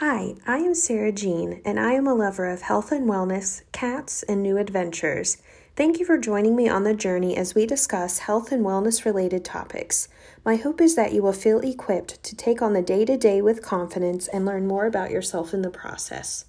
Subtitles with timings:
[0.00, 4.22] Hi, I am Sarah Jean, and I am a lover of health and wellness, cats,
[4.22, 5.38] and new adventures.
[5.74, 9.44] Thank you for joining me on the journey as we discuss health and wellness related
[9.44, 10.06] topics.
[10.44, 13.42] My hope is that you will feel equipped to take on the day to day
[13.42, 16.44] with confidence and learn more about yourself in the process.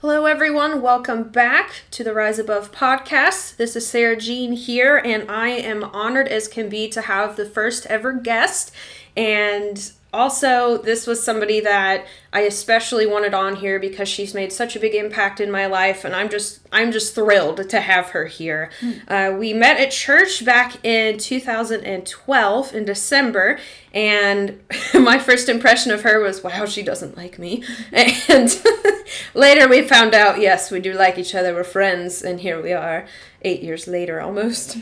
[0.00, 0.80] Hello, everyone.
[0.80, 3.58] Welcome back to the Rise Above podcast.
[3.58, 7.44] This is Sarah Jean here, and I am honored as can be to have the
[7.44, 8.72] first ever guest.
[9.14, 14.76] And also, this was somebody that I especially wanted on here because she's made such
[14.76, 18.26] a big impact in my life, and I'm just I'm just thrilled to have her
[18.26, 18.70] here.
[18.80, 19.02] Mm.
[19.08, 23.58] Uh, we met at church back in 2012 in December,
[23.92, 24.60] and
[24.94, 27.62] my first impression of her was, "Wow, she doesn't like me."
[28.28, 28.62] And
[29.34, 31.54] later we found out, yes, we do like each other.
[31.54, 33.06] We're friends, and here we are,
[33.42, 34.78] eight years later almost.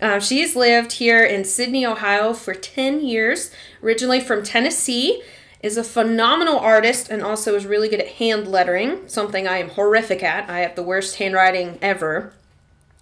[0.00, 3.50] Uh, she's lived here in Sidney, Ohio for 10 years,
[3.82, 5.22] originally from Tennessee,
[5.60, 9.70] is a phenomenal artist and also is really good at hand lettering, something I am
[9.70, 10.48] horrific at.
[10.48, 12.32] I have the worst handwriting ever.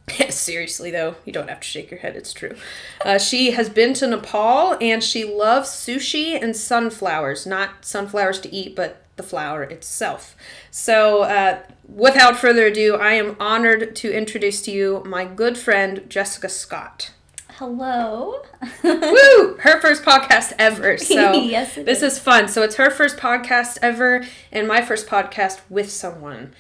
[0.31, 2.57] Seriously, though, you don't have to shake your head, it's true.
[3.05, 7.47] Uh, she has been to Nepal and she loves sushi and sunflowers.
[7.47, 10.37] Not sunflowers to eat, but the flower itself.
[10.71, 16.05] So, uh, without further ado, I am honored to introduce to you my good friend
[16.09, 17.13] Jessica Scott.
[17.55, 18.43] Hello.
[18.85, 19.57] Woo!
[19.61, 20.99] Her first podcast ever.
[21.07, 22.15] So yes, this is.
[22.15, 22.49] is fun.
[22.49, 26.53] So it's her first podcast ever, and my first podcast with someone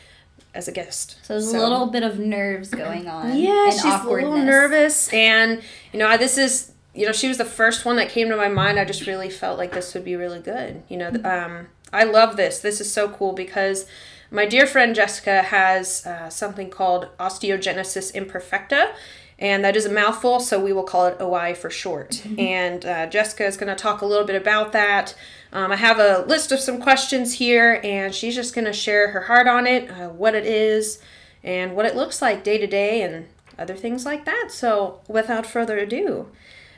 [0.55, 1.19] as a guest.
[1.23, 1.59] So there's so.
[1.59, 3.37] a little bit of nerves going on.
[3.37, 5.61] Yeah, she's a little nervous, and
[5.93, 8.49] you know, this is you know, she was the first one that came to my
[8.49, 8.79] mind.
[8.79, 10.83] I just really felt like this would be really good.
[10.89, 11.27] You know, mm-hmm.
[11.27, 12.59] um, I love this.
[12.59, 13.87] This is so cool because
[14.31, 18.93] my dear friend Jessica has uh, something called osteogenesis imperfecta,
[19.39, 22.23] and that is a mouthful, so we will call it OI for short.
[22.25, 22.41] Mm-hmm.
[22.41, 25.15] And uh, Jessica is going to talk a little bit about that.
[25.53, 29.11] Um, I have a list of some questions here, and she's just going to share
[29.11, 31.00] her heart on it, uh, what it is,
[31.45, 33.28] and what it looks like day to day, and
[33.59, 34.48] other things like that.
[34.50, 36.28] So, without further ado,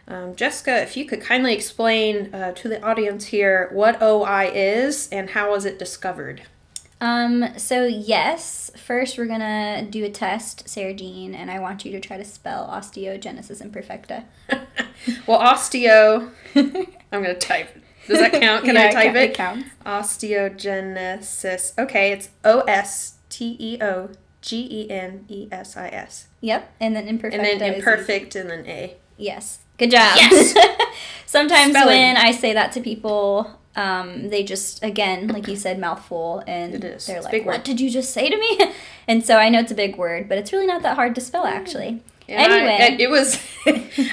[0.08, 5.08] um, Jessica, if you could kindly explain uh, to the audience here what OI is
[5.12, 6.42] and how was it discovered?
[7.00, 11.92] Um, so yes, first we're gonna do a test, Sarah Jean, and I want you
[11.92, 14.24] to try to spell osteogenesis imperfecta.
[15.26, 17.68] well, osteo, I'm gonna type.
[18.08, 18.64] Does that count?
[18.64, 19.30] Can yeah, I type it?
[19.30, 19.68] It counts.
[19.84, 21.78] Osteogenesis.
[21.78, 24.08] Okay, it's O S T E O
[24.40, 26.28] G E N E S I S.
[26.40, 27.34] Yep, and then imperfecta.
[27.34, 28.96] And then imperfect, and then A.
[29.16, 29.60] Yes.
[29.78, 30.16] Good job.
[30.16, 30.54] Yes.
[31.26, 31.88] Sometimes Spelling.
[31.88, 36.74] when I say that to people, um, they just again, like you said, mouthful, and
[36.74, 37.62] they're it's like, "What word.
[37.62, 38.72] did you just say to me?"
[39.08, 41.20] and so I know it's a big word, but it's really not that hard to
[41.20, 42.02] spell, actually.
[42.26, 43.40] Yeah, anyway, I, it was.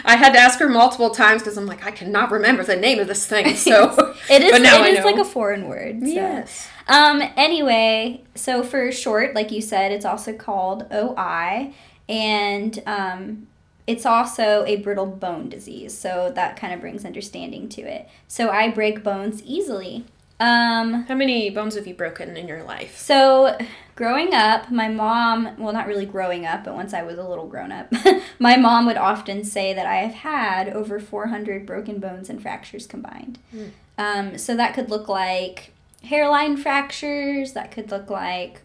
[0.06, 3.00] I had to ask her multiple times because I'm like, I cannot remember the name
[3.00, 3.56] of this thing.
[3.56, 3.92] So
[4.30, 4.54] it is.
[4.54, 6.02] it is like a foreign word.
[6.02, 6.08] So.
[6.08, 6.68] Yes.
[6.88, 7.24] Um.
[7.36, 11.74] Anyway, so for short, like you said, it's also called OI,
[12.08, 13.48] and um,
[13.88, 18.08] it's also a brittle bone disease, so that kind of brings understanding to it.
[18.28, 20.06] So I break bones easily.
[20.40, 22.98] Um, How many bones have you broken in your life?
[22.98, 23.58] So,
[23.96, 27.48] growing up, my mom, well, not really growing up, but once I was a little
[27.48, 27.90] grown up,
[28.40, 32.86] my mom would often say that I have had over 400 broken bones and fractures
[32.86, 33.40] combined.
[33.56, 33.72] Mm.
[33.98, 35.72] Um, so, that could look like
[36.04, 38.62] hairline fractures, that could look like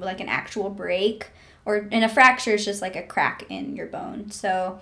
[0.00, 1.28] like an actual break
[1.64, 4.30] or and a fracture is just like a crack in your bone.
[4.30, 4.80] So,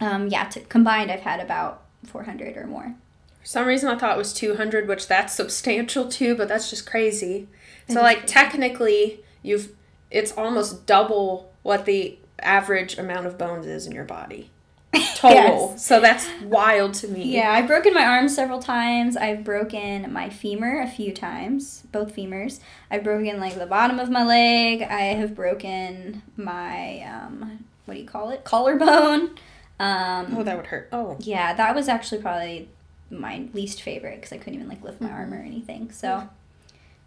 [0.00, 2.94] um, yeah, to, combined, I've had about 400 or more.
[3.40, 6.86] For some reason, I thought it was 200, which that's substantial too, but that's just
[6.86, 7.48] crazy.
[7.88, 8.32] so, like, crazy.
[8.32, 9.74] technically, you've
[10.10, 14.50] it's almost double what the average amount of bones is in your body
[14.92, 15.70] total.
[15.70, 15.86] yes.
[15.86, 17.34] So that's wild to me.
[17.34, 19.16] Yeah, I've broken my arm several times.
[19.16, 22.60] I've broken my femur a few times, both femurs.
[22.90, 24.82] I've broken like the bottom of my leg.
[24.82, 28.44] I have broken my um, what do you call it?
[28.44, 29.34] Collarbone.
[29.80, 30.88] Um, oh, that would hurt.
[30.92, 31.16] Oh.
[31.20, 32.68] Yeah, that was actually probably
[33.10, 35.16] my least favorite because I couldn't even like lift my mm-hmm.
[35.16, 35.90] arm or anything.
[35.92, 36.28] So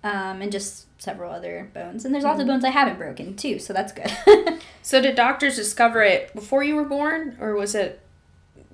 [0.04, 2.06] um, and just several other bones.
[2.06, 2.42] And there's lots mm-hmm.
[2.42, 4.12] of bones I haven't broken too, so that's good.
[4.82, 8.02] so did doctors discover it before you were born, or was it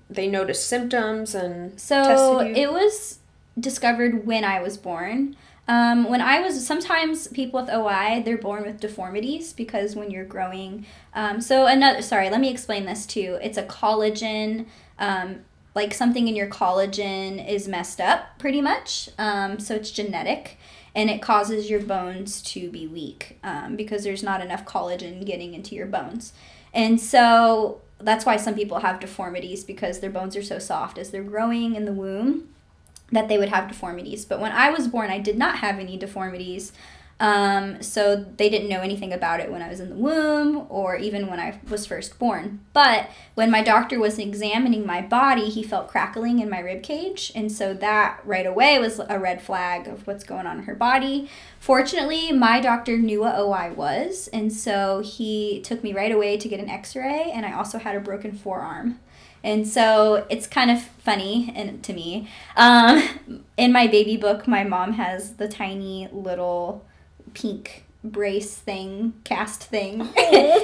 [0.10, 3.20] they noticed symptoms and so it was
[3.60, 5.36] discovered when I was born.
[5.68, 10.26] Um, when I was, sometimes people with OI, they're born with deformities because when you're
[10.26, 13.38] growing, um, so another, sorry, let me explain this too.
[13.42, 15.42] It's a collagen, um,
[15.78, 19.10] like something in your collagen is messed up pretty much.
[19.18, 20.58] Um, so it's genetic
[20.96, 25.54] and it causes your bones to be weak um, because there's not enough collagen getting
[25.54, 26.34] into your bones.
[26.74, 31.12] And so that's why some people have deformities because their bones are so soft as
[31.12, 32.50] they're growing in the womb.
[33.12, 34.26] that they would have deformities.
[34.26, 36.74] But when I was born, I did not have any deformities.
[37.20, 40.96] Um, so they didn't know anything about it when I was in the womb or
[40.96, 42.60] even when I was first born.
[42.74, 47.32] But when my doctor was examining my body, he felt crackling in my rib cage,
[47.34, 50.76] and so that right away was a red flag of what's going on in her
[50.76, 51.30] body.
[51.60, 56.48] Fortunately, my doctor knew what OI was, and so he took me right away to
[56.48, 59.00] get an X-ray, and I also had a broken forearm.
[59.44, 62.28] And so it's kind of funny and to me.
[62.56, 66.86] Um, in my baby book, my mom has the tiny little
[67.34, 70.02] pink brace thing, cast thing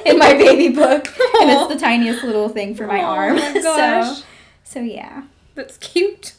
[0.06, 1.08] in my baby book,
[1.42, 3.36] and it's the tiniest little thing for my Oh arm.
[3.36, 4.18] my gosh.
[4.20, 4.24] So,
[4.64, 5.24] so yeah.
[5.56, 6.34] That's cute.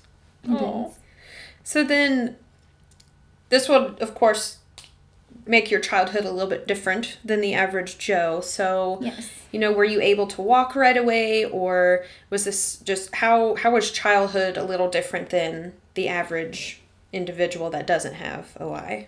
[1.62, 2.36] So then,
[3.48, 4.58] this will, of course,
[5.46, 8.40] make your childhood a little bit different than the average Joe.
[8.40, 9.28] So, Yes.
[9.52, 13.70] you know, were you able to walk right away, or was this just how how
[13.72, 16.80] was childhood a little different than the average
[17.12, 19.06] individual that doesn't have OI?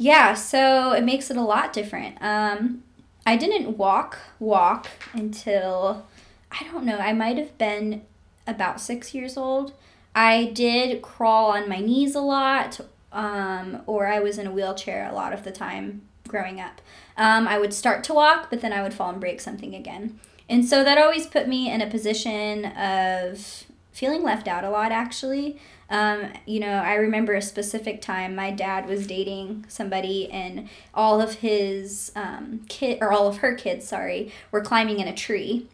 [0.00, 2.16] Yeah, so it makes it a lot different.
[2.22, 2.84] Um,
[3.26, 6.06] I didn't walk walk until
[6.50, 6.96] I don't know.
[6.96, 8.00] I might have been
[8.46, 9.74] about six years old.
[10.14, 12.80] I did crawl on my knees a lot,
[13.12, 16.80] um, or I was in a wheelchair a lot of the time growing up.
[17.18, 20.18] Um, I would start to walk, but then I would fall and break something again.
[20.48, 24.92] And so that always put me in a position of feeling left out a lot,
[24.92, 25.58] actually.
[25.90, 31.20] Um, you know, I remember a specific time my dad was dating somebody, and all
[31.20, 35.66] of his um, kid or all of her kids, sorry, were climbing in a tree.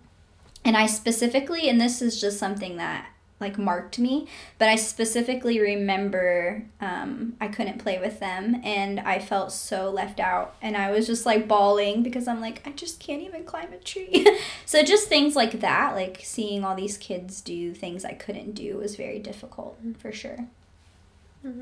[0.65, 3.07] And I specifically, and this is just something that
[3.39, 4.27] like marked me,
[4.59, 10.21] but I specifically remember um, I couldn't play with them, and I felt so left
[10.21, 13.73] out, and I was just like bawling because I'm like I just can't even climb
[13.73, 14.27] a tree.
[14.65, 18.79] so just things like that, like seeing all these kids do things I couldn't do,
[18.79, 20.47] was very difficult for sure.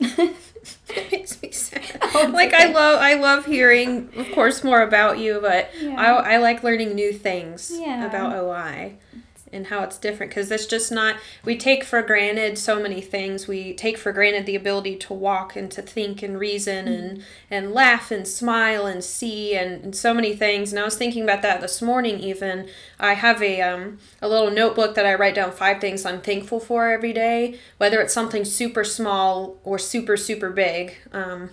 [0.00, 1.98] It makes me sad.
[2.14, 5.96] Oh, like I love I love hearing, of course, more about you, but Yeah.
[5.98, 8.06] I I like learning new things Yeah.
[8.06, 8.94] about OI
[9.52, 13.46] and how it's different because it's just not we take for granted so many things.
[13.48, 17.72] We take for granted the ability to walk and to think and reason and and
[17.72, 20.72] laugh and smile and see and, and so many things.
[20.72, 22.68] And i was thinking about that this morning even.
[23.00, 26.60] I have a um a little notebook that i write down five things i'm thankful
[26.60, 30.96] for every day whether it's something super small or super super big.
[31.12, 31.50] Um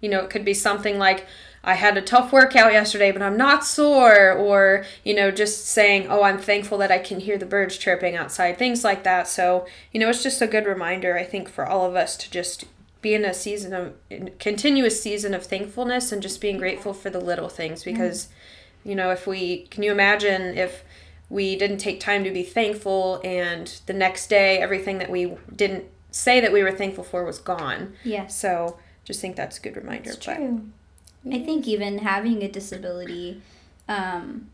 [0.00, 1.26] you know, it could be something like,
[1.64, 4.32] I had a tough workout yesterday, but I'm not sore.
[4.32, 8.16] Or, you know, just saying, oh, I'm thankful that I can hear the birds chirping
[8.16, 9.26] outside, things like that.
[9.28, 12.30] So, you know, it's just a good reminder, I think, for all of us to
[12.30, 12.64] just
[13.00, 17.10] be in a season of, in continuous season of thankfulness and just being grateful for
[17.10, 17.84] the little things.
[17.84, 18.28] Because,
[18.84, 20.84] you know, if we, can you imagine if
[21.30, 25.84] we didn't take time to be thankful and the next day everything that we didn't
[26.10, 27.94] say that we were thankful for was gone?
[28.04, 28.36] Yes.
[28.36, 30.10] So just think that's a good reminder.
[30.10, 30.38] It's but-
[31.32, 33.40] I think even having a disability,
[33.88, 34.48] um,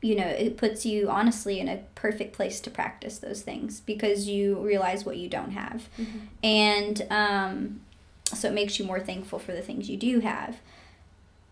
[0.00, 4.28] you know, it puts you honestly in a perfect place to practice those things because
[4.28, 5.88] you realize what you don't have.
[6.42, 7.80] And um,
[8.24, 10.56] so it makes you more thankful for the things you do have.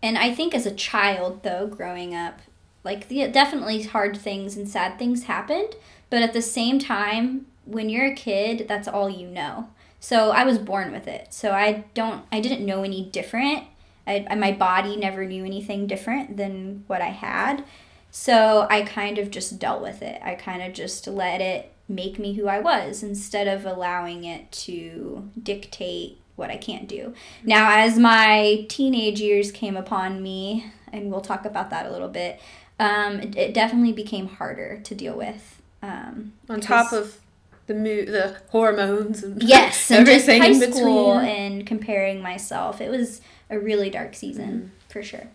[0.03, 2.41] And I think as a child, though, growing up,
[2.83, 5.75] like the definitely hard things and sad things happened,
[6.09, 9.69] but at the same time, when you're a kid, that's all you know.
[9.99, 11.31] So I was born with it.
[11.31, 13.65] So I don't, I didn't know any different.
[14.07, 17.63] I, my body never knew anything different than what I had.
[18.09, 20.21] So I kind of just dealt with it.
[20.23, 24.51] I kind of just let it make me who I was instead of allowing it
[24.51, 27.13] to dictate what I can't do.
[27.43, 32.09] Now, as my teenage years came upon me, and we'll talk about that a little
[32.09, 32.39] bit,
[32.79, 35.61] um, it, it definitely became harder to deal with.
[35.83, 37.19] Um, on top of
[37.67, 41.35] the mo- the hormones and yes, and just high in school between.
[41.35, 44.89] and comparing myself, it was a really dark season Mm-hmm.
[44.89, 45.27] for sure.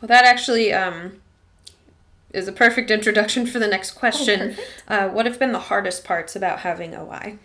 [0.00, 1.20] Well, that actually um,
[2.32, 4.56] is a perfect introduction for the next question.
[4.88, 7.38] Oh, uh, what have been the hardest parts about having OI?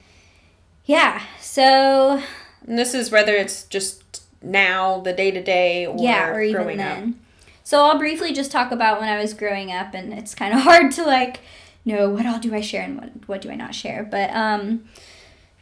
[0.85, 2.21] Yeah, so
[2.67, 6.61] And this is whether it's just now, the day to day, or yeah, or even
[6.61, 7.09] growing then.
[7.09, 7.15] up.
[7.63, 10.61] So I'll briefly just talk about when I was growing up, and it's kind of
[10.69, 11.41] hard to like
[11.85, 14.03] know what all do I share and what what do I not share.
[14.03, 14.85] But um,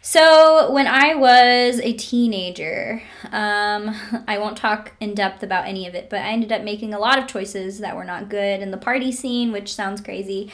[0.02, 3.02] so when I was a teenager,
[3.32, 3.96] um,
[4.28, 7.00] I won't talk in depth about any of it, but I ended up making a
[7.00, 10.52] lot of choices that were not good in the party scene, which sounds crazy.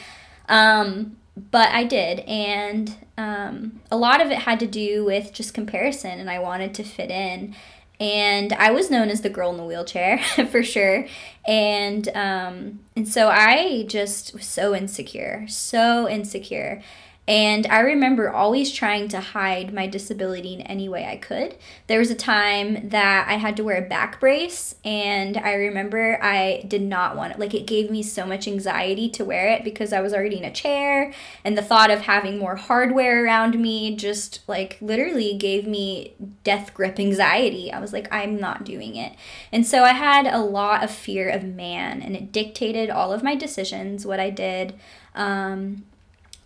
[0.48, 1.16] Um,
[1.50, 6.20] but I did, and um, a lot of it had to do with just comparison,
[6.20, 7.54] and I wanted to fit in.
[8.00, 10.18] And I was known as the girl in the wheelchair
[10.50, 11.06] for sure,
[11.46, 16.82] and um, and so I just was so insecure, so insecure,
[17.26, 21.56] And I remember always trying to hide my disability in any way I could.
[21.86, 26.22] There was a time that I had to wear a back brace, and I remember
[26.22, 27.38] I did not want it.
[27.38, 30.44] Like, it gave me so much anxiety to wear it because I was already in
[30.44, 35.66] a chair, and the thought of having more hardware around me just, like, literally gave
[35.66, 36.14] me
[36.44, 37.72] death grip anxiety.
[37.72, 39.14] I was like, I'm not doing it.
[39.50, 43.22] And so I had a lot of fear of man, and it dictated all of
[43.22, 44.74] my decisions, what I did.
[45.14, 45.84] Um,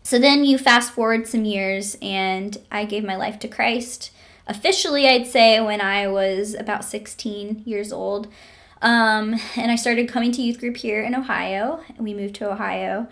[0.09, 4.11] so then you fast forward some years, and I gave my life to Christ
[4.47, 8.27] officially, I'd say, when I was about 16 years old.
[8.81, 11.81] Um, and I started coming to youth group here in Ohio.
[11.99, 13.07] We moved to Ohio.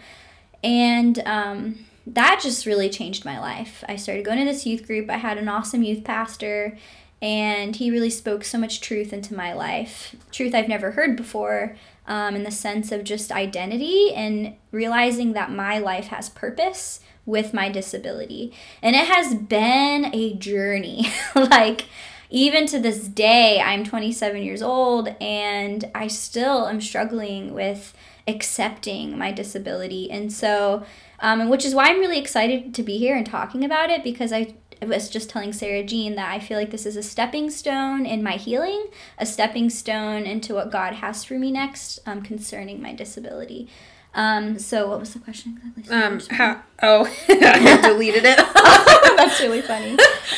[0.64, 3.84] And um, that just really changed my life.
[3.86, 5.10] I started going to this youth group.
[5.10, 6.78] I had an awesome youth pastor,
[7.20, 10.16] and he really spoke so much truth into my life.
[10.32, 15.50] Truth I've never heard before, um, in the sense of just identity and realizing that
[15.50, 18.52] my life has purpose with my disability.
[18.82, 21.06] And it has been a journey.
[21.34, 21.86] like,
[22.30, 27.94] even to this day, I'm 27 years old and I still am struggling with
[28.26, 30.10] accepting my disability.
[30.10, 30.84] And so,
[31.20, 34.32] um, which is why I'm really excited to be here and talking about it because
[34.32, 37.50] I I was just telling Sarah Jean that I feel like this is a stepping
[37.50, 38.86] stone in my healing,
[39.18, 43.68] a stepping stone into what God has for me next um, concerning my disability.
[44.14, 45.94] Um, so what was the question exactly?
[45.94, 48.38] Um, how, oh, I deleted it.
[49.16, 49.92] That's really funny.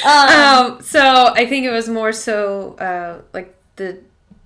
[0.04, 4.00] Um, um, so I think it was more so uh, like the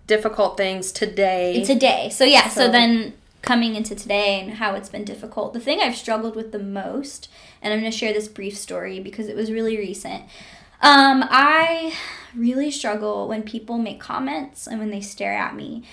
[0.07, 1.65] difficult things today.
[1.65, 2.11] Today.
[2.11, 5.53] So yeah, so, so then coming into today and how it's been difficult.
[5.53, 7.29] The thing I've struggled with the most,
[7.63, 10.25] and I'm going to share this brief story because it was really recent.
[10.81, 11.95] Um, I
[12.35, 15.85] really struggle when people make comments and when they stare at me.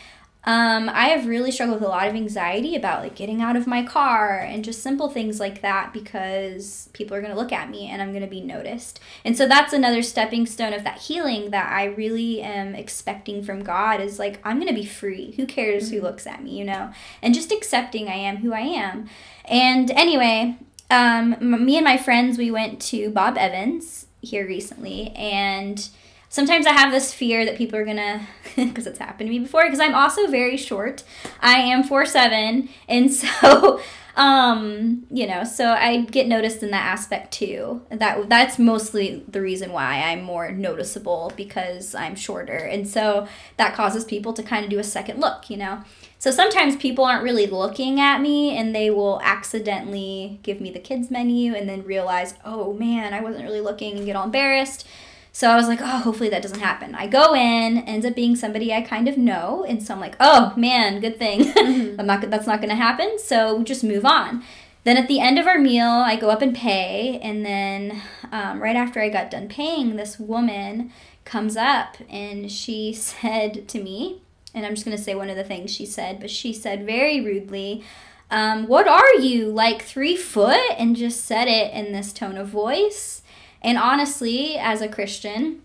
[0.45, 3.67] Um, I have really struggled with a lot of anxiety about like getting out of
[3.67, 7.69] my car and just simple things like that because people are going to look at
[7.69, 9.01] me and I'm going to be noticed.
[9.25, 13.63] And so that's another stepping stone of that healing that I really am expecting from
[13.63, 15.33] God is like, I'm going to be free.
[15.33, 15.97] Who cares mm-hmm.
[15.97, 16.93] who looks at me, you know?
[17.21, 19.09] And just accepting I am who I am.
[19.43, 20.57] And anyway,
[20.89, 25.89] um, me and my friends, we went to Bob Evans here recently and
[26.29, 29.65] sometimes I have this fear that people are gonna, because it's happened to me before.
[29.65, 31.03] Because I'm also very short.
[31.41, 33.81] I am four seven, and so,
[34.19, 37.81] um, you know, so I get noticed in that aspect too.
[37.89, 43.75] That that's mostly the reason why I'm more noticeable because I'm shorter, and so that
[43.75, 45.85] causes people to kind of do a second look, you know.
[46.17, 50.79] So sometimes people aren't really looking at me and they will accidentally give me the
[50.79, 54.85] kids menu and then realize, oh man, I wasn't really looking and get all embarrassed.
[55.31, 56.95] So I was like, oh, hopefully that doesn't happen.
[56.95, 60.15] I go in, ends up being somebody I kind of know, and so I'm like,
[60.19, 61.53] oh man, good thing.
[61.59, 61.99] Mm-hmm.
[61.99, 63.19] I'm not that's not gonna happen.
[63.19, 64.43] So just move on.
[64.85, 68.61] Then at the end of our meal, I go up and pay, and then um,
[68.61, 70.91] right after I got done paying, this woman
[71.25, 74.21] comes up and she said to me,
[74.53, 77.21] and I'm just gonna say one of the things she said, but she said very
[77.21, 77.83] rudely,
[78.31, 82.47] um, "What are you like three foot?" and just said it in this tone of
[82.47, 83.18] voice.
[83.61, 85.61] And honestly, as a Christian,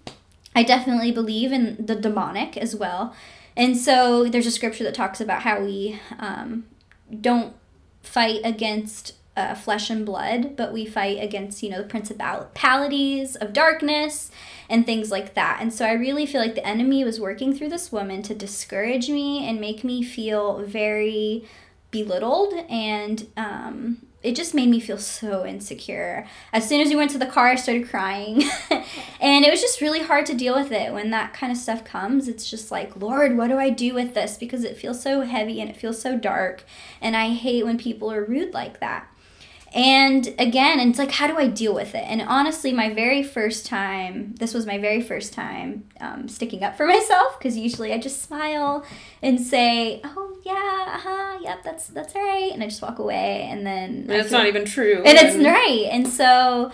[0.55, 3.15] I definitely believe in the demonic as well.
[3.57, 6.65] And so there's a scripture that talks about how we um,
[7.21, 7.55] don't
[8.03, 13.53] fight against uh, flesh and blood, but we fight against, you know, the principalities of
[13.53, 14.31] darkness
[14.69, 15.59] and things like that.
[15.61, 19.09] And so I really feel like the enemy was working through this woman to discourage
[19.09, 21.45] me and make me feel very
[21.91, 26.27] belittled and um, it just made me feel so insecure.
[26.53, 28.43] As soon as we went to the car, I started crying.
[29.21, 31.85] and it was just really hard to deal with it when that kind of stuff
[31.85, 32.27] comes.
[32.27, 34.39] It's just like, Lord, what do I do with this?
[34.39, 36.65] Because it feels so heavy and it feels so dark.
[37.03, 39.07] And I hate when people are rude like that.
[39.75, 42.05] And again, it's like, how do I deal with it?
[42.07, 46.77] And honestly, my very first time, this was my very first time um, sticking up
[46.77, 48.87] for myself because usually I just smile
[49.21, 53.49] and say, "Oh yeah, uh huh, yep, that's that's right," and I just walk away,
[53.51, 55.89] and then and it's not even true, and, it's right.
[55.91, 56.73] And so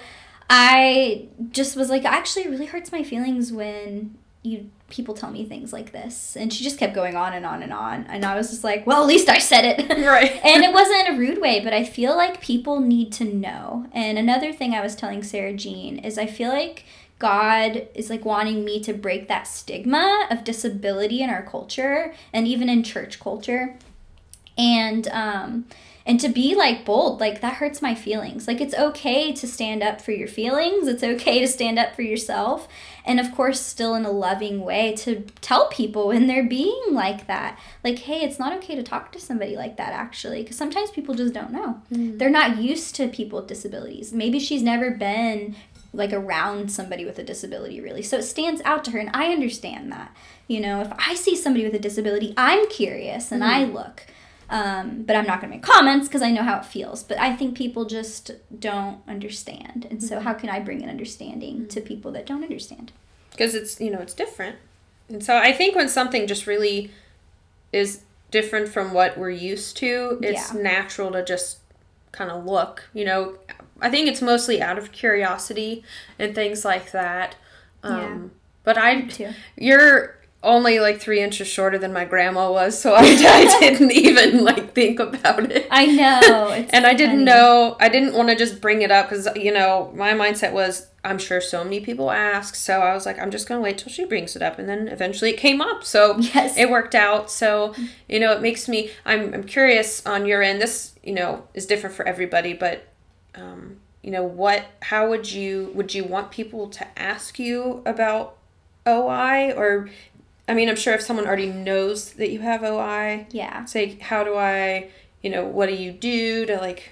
[0.49, 5.45] I just was like, actually, it really hurts my feelings when you people tell me
[5.45, 6.37] things like this.
[6.37, 8.87] And she just kept going on and on and on and i was just like
[8.87, 9.89] well at least i said it.
[10.05, 10.41] Right.
[10.45, 13.87] And it wasn't in a rude way but i feel like people need to know.
[13.93, 16.85] And another thing i was telling sarah jean is i feel like
[17.21, 22.49] god is like wanting me to break that stigma of disability in our culture and
[22.49, 23.77] even in church culture.
[24.59, 25.67] And um
[26.07, 28.49] and to be like bold like that hurts my feelings.
[28.49, 30.89] Like it's okay to stand up for your feelings.
[30.89, 32.67] It's okay to stand up for yourself.
[33.05, 37.27] And of course still in a loving way to tell people when they're being like
[37.27, 37.59] that.
[37.85, 41.15] Like hey it's not okay to talk to somebody like that actually because sometimes people
[41.15, 41.83] just don't know.
[41.93, 42.17] Mm-hmm.
[42.17, 44.15] they're not used to people with disabilities.
[44.15, 45.55] Maybe she's never been
[45.93, 49.33] like around somebody with a disability really so it stands out to her and i
[49.33, 50.15] understand that
[50.47, 53.53] you know if i see somebody with a disability i'm curious and mm-hmm.
[53.53, 54.07] i look
[54.51, 57.05] um, but I'm not going to make comments because I know how it feels.
[57.05, 59.87] But I think people just don't understand.
[59.89, 62.91] And so, how can I bring an understanding to people that don't understand?
[63.31, 64.57] Because it's, you know, it's different.
[65.09, 66.91] And so, I think when something just really
[67.73, 70.61] is different from what we're used to, it's yeah.
[70.61, 71.59] natural to just
[72.11, 72.89] kind of look.
[72.93, 73.39] You know,
[73.81, 75.85] I think it's mostly out of curiosity
[76.19, 77.37] and things like that.
[77.83, 78.19] Um, yeah.
[78.63, 83.59] But I, you're only like three inches shorter than my grandma was, so I, I
[83.61, 85.67] didn't even like think about it.
[85.71, 87.77] I know, and I didn't know.
[87.81, 91.19] I didn't want to just bring it up because you know my mindset was I'm
[91.19, 94.05] sure so many people ask, so I was like I'm just gonna wait till she
[94.05, 96.57] brings it up, and then eventually it came up, so yes.
[96.57, 97.31] it worked out.
[97.31, 97.75] So
[98.09, 100.61] you know it makes me I'm I'm curious on your end.
[100.61, 102.87] This you know is different for everybody, but
[103.35, 104.67] um, you know what?
[104.83, 108.37] How would you would you want people to ask you about
[108.87, 109.91] OI or
[110.49, 113.65] I mean, I'm sure if someone already knows that you have OI, yeah.
[113.67, 114.91] Say, how do I,
[115.23, 116.91] you know, what do you do to like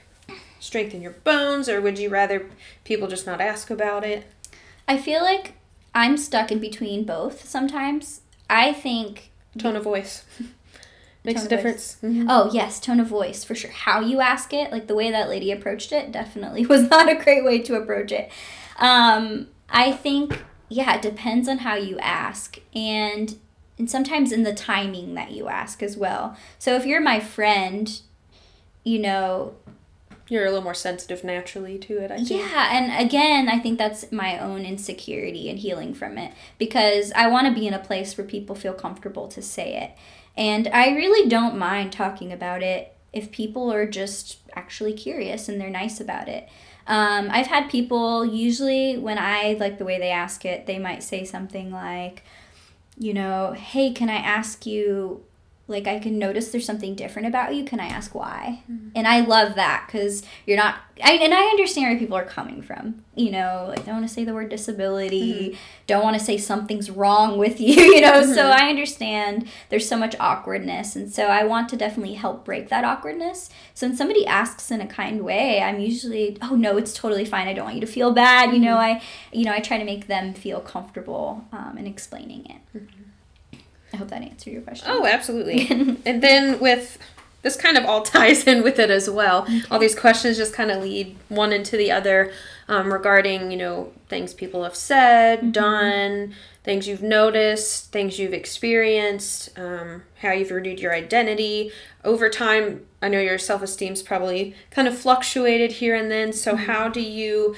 [0.61, 2.49] strengthen your bones, or would you rather
[2.85, 4.25] people just not ask about it?
[4.87, 5.55] I feel like
[5.93, 8.21] I'm stuck in between both sometimes.
[8.49, 10.25] I think tone of voice
[11.25, 11.97] makes a difference.
[12.03, 12.27] Mm-hmm.
[12.29, 13.71] Oh yes, tone of voice for sure.
[13.71, 17.15] How you ask it, like the way that lady approached it, definitely was not a
[17.15, 18.31] great way to approach it.
[18.79, 23.37] Um, I think yeah, it depends on how you ask, and
[23.79, 26.37] and sometimes in the timing that you ask as well.
[26.59, 28.01] So if you're my friend,
[28.83, 29.55] you know,
[30.29, 32.31] you're a little more sensitive naturally to it, I think.
[32.31, 37.29] Yeah, and again, I think that's my own insecurity and healing from it because I
[37.29, 39.93] want to be in a place where people feel comfortable to say it.
[40.39, 45.61] And I really don't mind talking about it if people are just actually curious and
[45.61, 46.49] they're nice about it.
[46.87, 51.03] Um, I've had people usually when I like the way they ask it, they might
[51.03, 52.23] say something like,
[52.97, 55.25] you know, hey, can I ask you
[55.69, 57.63] like I can notice there's something different about you.
[57.63, 58.63] Can I ask why?
[58.71, 58.89] Mm-hmm.
[58.97, 60.77] And I love that because you're not.
[61.05, 63.05] I and I understand where people are coming from.
[63.15, 65.51] You know, like don't want to say the word disability.
[65.51, 65.59] Mm-hmm.
[65.87, 67.75] Don't want to say something's wrong with you.
[67.75, 68.33] You know, mm-hmm.
[68.33, 72.71] so I understand there's so much awkwardness, and so I want to definitely help break
[72.71, 73.51] that awkwardness.
[73.75, 77.47] So when somebody asks in a kind way, I'm usually, oh no, it's totally fine.
[77.47, 78.55] I don't want you to feel bad.
[78.55, 78.99] You know, mm-hmm.
[78.99, 79.03] I,
[79.33, 82.83] you know, I try to make them feel comfortable um, in explaining it.
[83.99, 84.87] I hope that answered your question.
[84.89, 85.99] Oh, absolutely.
[86.07, 86.99] and then with
[87.43, 89.43] this kind of all ties in with it as well.
[89.43, 89.63] Okay.
[89.73, 92.33] All these questions just kind of lead one into the other
[92.69, 95.51] um, regarding, you know, things people have said, mm-hmm.
[95.51, 101.73] done, things you've noticed, things you've experienced, um, how you've renewed your identity.
[102.05, 106.33] Over time, I know your self esteem's probably kind of fluctuated here and then.
[106.33, 106.67] So, mm-hmm.
[106.67, 107.57] how do you,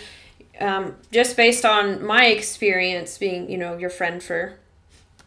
[0.58, 4.54] um, just based on my experience being, you know, your friend for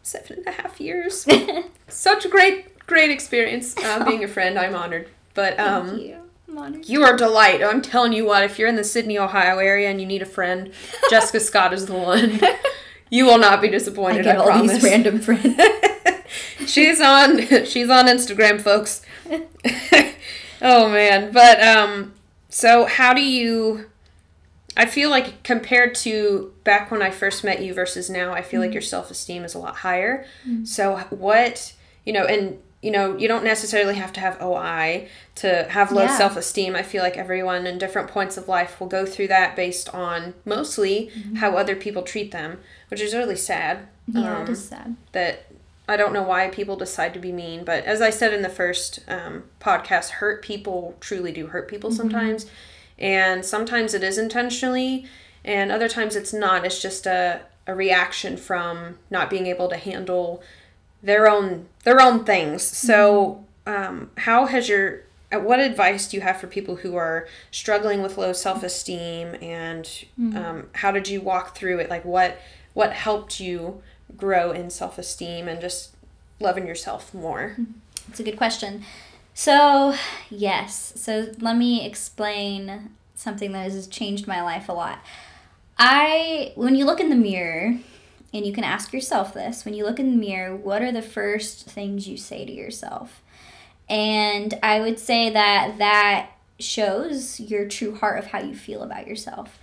[0.04, 1.26] seven and a half years.
[1.88, 4.60] Such a great, great experience uh, being a friend.
[4.60, 5.10] I'm honored.
[5.34, 6.20] But um, Thank you.
[6.84, 7.64] You are a delight.
[7.64, 10.26] I'm telling you what, if you're in the Sidney, Ohio area and you need a
[10.28, 10.72] friend,
[11.10, 12.40] Jessica Scott is the one.
[13.10, 14.20] You will not be disappointed.
[14.20, 14.74] I, get I all promise.
[14.74, 15.60] these random friends.
[16.68, 17.66] she's on.
[17.66, 19.02] She's on Instagram, folks.
[20.62, 22.14] oh man, but um,
[22.50, 23.90] so how do you?
[24.76, 28.60] I feel like compared to back when I first met you versus now, I feel
[28.60, 28.68] mm-hmm.
[28.68, 30.26] like your self esteem is a lot higher.
[30.48, 30.66] Mm-hmm.
[30.66, 31.74] So what
[32.06, 36.04] you know, and you know, you don't necessarily have to have OI to have low
[36.04, 36.18] yeah.
[36.18, 36.76] self esteem.
[36.76, 40.34] I feel like everyone in different points of life will go through that based on
[40.44, 41.36] mostly mm-hmm.
[41.36, 42.60] how other people treat them,
[42.90, 43.88] which is really sad.
[44.08, 44.98] Yeah, um, it is sad.
[45.14, 45.46] That
[45.88, 48.50] I don't know why people decide to be mean, but as I said in the
[48.50, 51.98] first um, podcast, hurt people truly do hurt people mm-hmm.
[51.98, 52.48] sometimes
[52.98, 55.06] and sometimes it is intentionally,
[55.44, 56.66] and other times it's not.
[56.66, 60.42] It's just a, a reaction from not being able to handle
[61.02, 62.64] their own their own things.
[62.64, 63.84] So, mm-hmm.
[63.84, 65.02] um, how has your
[65.34, 69.36] uh, what advice do you have for people who are struggling with low self esteem,
[69.42, 70.38] and mm-hmm.
[70.38, 71.90] um, how did you walk through it?
[71.90, 72.38] Like what
[72.74, 73.82] what helped you
[74.16, 75.96] grow in self esteem and just
[76.40, 77.56] loving yourself more?
[78.10, 78.84] It's a good question.
[79.34, 79.96] So,
[80.30, 80.94] yes.
[80.96, 85.00] So, let me explain something that has changed my life a lot.
[85.78, 87.78] I, when you look in the mirror,
[88.34, 91.02] and you can ask yourself this when you look in the mirror, what are the
[91.02, 93.22] first things you say to yourself?
[93.88, 99.08] And I would say that that shows your true heart of how you feel about
[99.08, 99.60] yourself.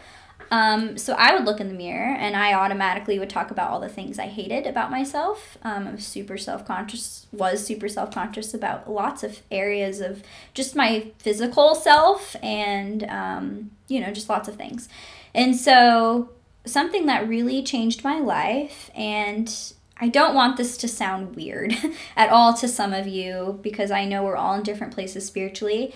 [0.50, 3.78] Um, so I would look in the mirror and I automatically would talk about all
[3.78, 5.56] the things I hated about myself.
[5.62, 10.74] Um, I'm super self conscious, was super self conscious about lots of areas of just
[10.74, 14.88] my physical self and, um, you know, just lots of things.
[15.34, 16.30] And so
[16.66, 21.74] something that really changed my life and I don't want this to sound weird
[22.16, 25.94] at all to some of you because I know we're all in different places spiritually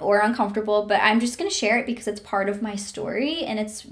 [0.00, 3.40] or uncomfortable, but I'm just going to share it because it's part of my story
[3.40, 3.86] and it's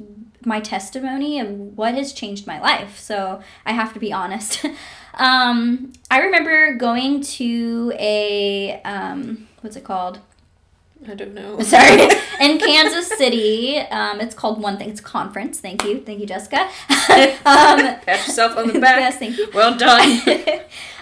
[0.45, 2.99] my testimony of what has changed my life.
[2.99, 4.64] So I have to be honest.
[5.14, 10.21] um, I remember going to a, um, what's it called?
[11.09, 11.59] I don't know.
[11.62, 12.09] Sorry.
[12.40, 14.90] In Kansas City, um, it's called One Thing.
[14.90, 15.61] It's a conference.
[15.61, 16.01] Thank you.
[16.01, 16.62] Thank you, Jessica.
[17.47, 19.01] um, Pat yourself on the back.
[19.01, 19.49] Yes, thank you.
[19.55, 20.21] Well done.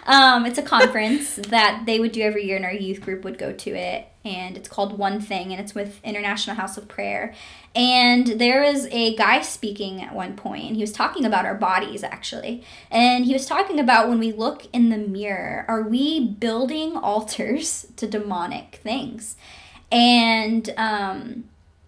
[0.07, 3.38] um, it's a conference that they would do every year, and our youth group would
[3.38, 4.09] go to it.
[4.25, 7.35] And it's called One Thing, and it's with International House of Prayer.
[7.75, 11.55] And there was a guy speaking at one point, and he was talking about our
[11.55, 12.62] bodies actually.
[12.91, 17.87] And he was talking about when we look in the mirror, are we building altars
[17.97, 19.37] to demonic things?
[19.92, 21.44] And um,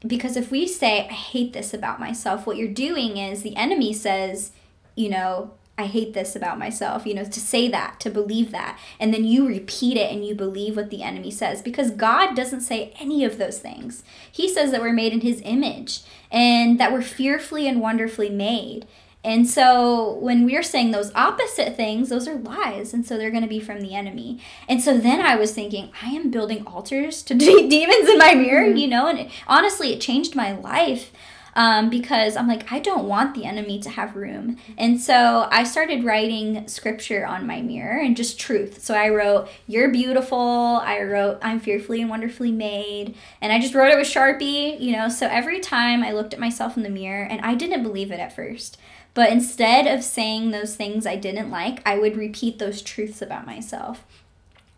[0.06, 3.92] because if we say, I hate this about myself, what you're doing is the enemy
[3.92, 4.52] says,
[4.94, 8.78] you know, I hate this about myself, you know, to say that, to believe that.
[9.00, 12.60] And then you repeat it and you believe what the enemy says because God doesn't
[12.60, 14.04] say any of those things.
[14.30, 18.86] He says that we're made in his image and that we're fearfully and wonderfully made.
[19.24, 22.92] And so when we're saying those opposite things, those are lies.
[22.92, 24.38] And so they're going to be from the enemy.
[24.68, 28.34] And so then I was thinking, I am building altars to de- demons in my
[28.34, 28.76] mirror, mm-hmm.
[28.76, 29.08] you know?
[29.08, 31.10] And it, honestly, it changed my life.
[31.56, 34.56] Um, because I'm like, I don't want the enemy to have room.
[34.76, 38.82] And so I started writing scripture on my mirror and just truth.
[38.82, 40.36] So I wrote, You're beautiful.
[40.82, 43.14] I wrote, I'm fearfully and wonderfully made.
[43.40, 45.08] And I just wrote it with Sharpie, you know.
[45.08, 48.18] So every time I looked at myself in the mirror, and I didn't believe it
[48.18, 48.76] at first.
[49.14, 53.46] But instead of saying those things I didn't like, I would repeat those truths about
[53.46, 54.04] myself.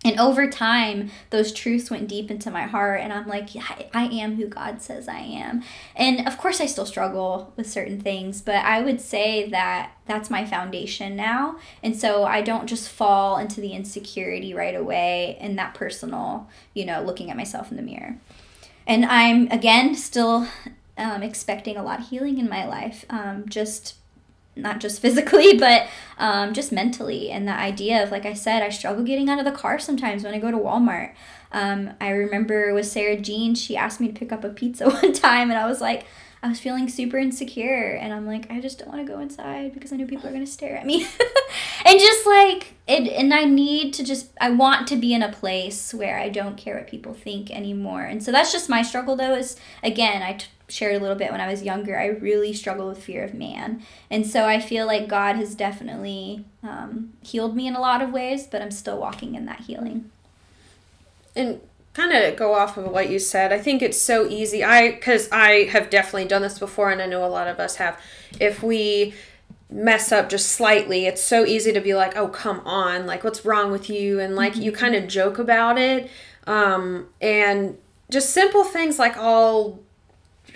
[0.05, 4.05] And over time, those truths went deep into my heart, and I'm like, yeah, I
[4.05, 5.64] am who God says I am.
[5.96, 10.31] And of course, I still struggle with certain things, but I would say that that's
[10.31, 11.57] my foundation now.
[11.83, 16.85] And so I don't just fall into the insecurity right away in that personal, you
[16.85, 18.18] know, looking at myself in the mirror.
[18.87, 20.46] And I'm, again, still
[20.96, 23.05] um, expecting a lot of healing in my life.
[23.11, 23.96] Um, just
[24.57, 25.88] not just physically, but
[26.19, 27.31] um, just mentally.
[27.31, 30.25] And the idea of, like I said, I struggle getting out of the car sometimes
[30.25, 31.14] when I go to Walmart.
[31.53, 35.12] Um, I remember with Sarah Jean, she asked me to pick up a pizza one
[35.12, 36.05] time, and I was like,
[36.42, 39.73] I was feeling super insecure, and I'm like, I just don't want to go inside
[39.73, 41.03] because I know people are gonna stare at me,
[41.85, 43.09] and just like it.
[43.09, 46.57] And I need to just, I want to be in a place where I don't
[46.57, 48.03] care what people think anymore.
[48.03, 49.35] And so that's just my struggle, though.
[49.35, 52.88] Is again, I t- shared a little bit when I was younger, I really struggled
[52.88, 53.83] with fear of man.
[54.11, 58.12] And so I feel like God has definitely um, healed me in a lot of
[58.12, 60.11] ways, but I'm still walking in that healing.
[61.35, 61.61] And
[61.94, 64.62] kind of go off of what you said, I think it's so easy.
[64.62, 67.76] I, because I have definitely done this before, and I know a lot of us
[67.76, 67.98] have.
[68.38, 69.14] If we
[69.70, 73.44] mess up just slightly, it's so easy to be like, oh, come on, like, what's
[73.44, 74.20] wrong with you?
[74.20, 74.62] And like, mm-hmm.
[74.62, 76.11] you kind of joke about it.
[76.46, 77.79] Um, and
[78.11, 79.81] just simple things like, I'll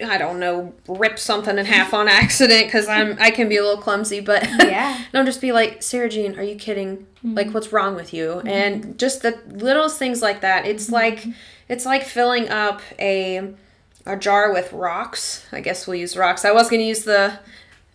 [0.02, 3.62] I don't know, rip something in half on accident because I'm I can be a
[3.62, 6.98] little clumsy, but yeah, don't just be like Sarah Jean, are you kidding?
[6.98, 7.34] Mm-hmm.
[7.34, 8.28] Like, what's wrong with you?
[8.28, 8.48] Mm-hmm.
[8.48, 10.66] And just the littlest things like that.
[10.66, 10.94] It's mm-hmm.
[10.94, 11.26] like
[11.68, 13.54] it's like filling up a
[14.06, 15.44] a jar with rocks.
[15.52, 16.44] I guess we'll use rocks.
[16.44, 17.38] I was gonna use the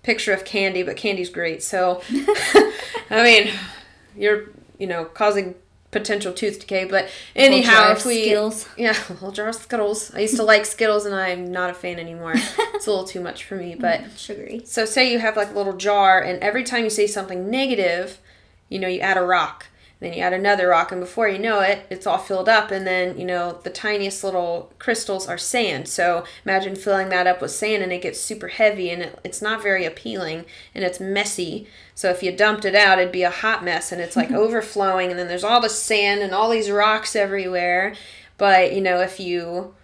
[0.03, 1.63] picture of candy, but candy's great.
[1.63, 2.01] So,
[3.09, 3.51] I mean,
[4.15, 4.45] you're
[4.77, 5.55] you know causing
[5.95, 6.83] potential tooth decay.
[6.85, 8.67] But anyhow, if we Skittles.
[8.77, 8.93] yeah,
[9.31, 10.13] jar of Skittles.
[10.13, 12.33] I used to like Skittles, and I'm not a fan anymore.
[12.35, 13.75] it's a little too much for me.
[13.75, 14.61] But mm, sugary.
[14.65, 18.19] So say you have like a little jar, and every time you say something negative,
[18.67, 19.67] you know, you add a rock.
[19.99, 22.69] Then you add another rock, and before you know it, it's all filled up.
[22.69, 25.87] And then, you know, the tiniest little crystals are sand.
[25.87, 29.41] So imagine filling that up with sand, and it gets super heavy, and it, it's
[29.41, 31.67] not very appealing, and it's messy.
[31.93, 35.11] So if you dumped it out, it'd be a hot mess, and it's like overflowing,
[35.11, 37.95] and then there's all the sand and all these rocks everywhere.
[38.37, 39.75] But, you know, if you,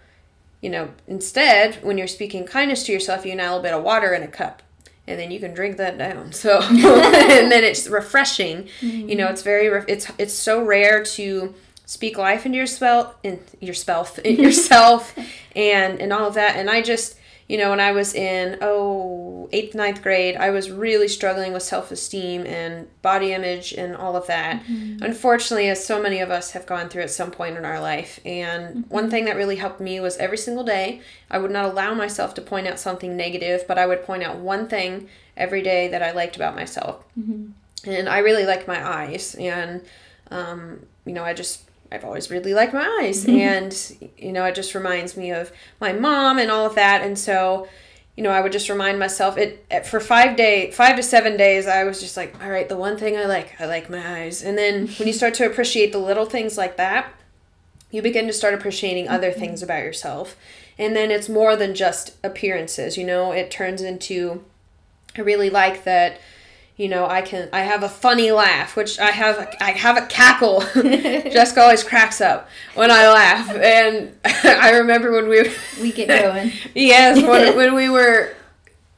[0.60, 3.82] you know, instead, when you're speaking kindness to yourself, you add a little bit of
[3.82, 4.62] water in a cup
[5.06, 6.32] and then you can drink that down.
[6.42, 8.68] So and then it's refreshing.
[8.80, 9.08] Mm-hmm.
[9.08, 11.54] You know, it's very it's it's so rare to
[11.86, 15.14] speak life into your spell in yourself in yourself
[15.56, 16.56] and and all of that.
[16.56, 17.16] And I just
[17.52, 21.62] you know, when I was in, oh, eighth, ninth grade, I was really struggling with
[21.62, 24.64] self esteem and body image and all of that.
[24.64, 25.04] Mm-hmm.
[25.04, 28.20] Unfortunately, as so many of us have gone through at some point in our life.
[28.24, 28.80] And mm-hmm.
[28.88, 32.32] one thing that really helped me was every single day, I would not allow myself
[32.36, 36.02] to point out something negative, but I would point out one thing every day that
[36.02, 37.04] I liked about myself.
[37.20, 37.50] Mm-hmm.
[37.90, 39.34] And I really like my eyes.
[39.34, 39.82] And,
[40.30, 43.24] um, you know, I just I've always really liked my eyes.
[43.24, 43.38] Mm-hmm.
[43.38, 47.02] and, you know, it just reminds me of my mom and all of that.
[47.02, 47.68] And so,
[48.16, 51.36] you know, I would just remind myself it, it for five day, five to seven
[51.36, 51.66] days.
[51.66, 54.42] I was just like, all right, the one thing I like, I like my eyes.
[54.42, 57.12] And then when you start to appreciate the little things like that,
[57.90, 59.40] you begin to start appreciating other mm-hmm.
[59.40, 60.36] things about yourself.
[60.78, 64.42] And then it's more than just appearances, you know, it turns into,
[65.16, 66.18] I really like that
[66.76, 69.96] you know i can i have a funny laugh which i have a, i have
[69.96, 70.60] a cackle.
[70.74, 73.50] Jessica always cracks up when i laugh.
[73.50, 76.52] And i remember when we we get going.
[76.74, 78.34] Yes when, when we were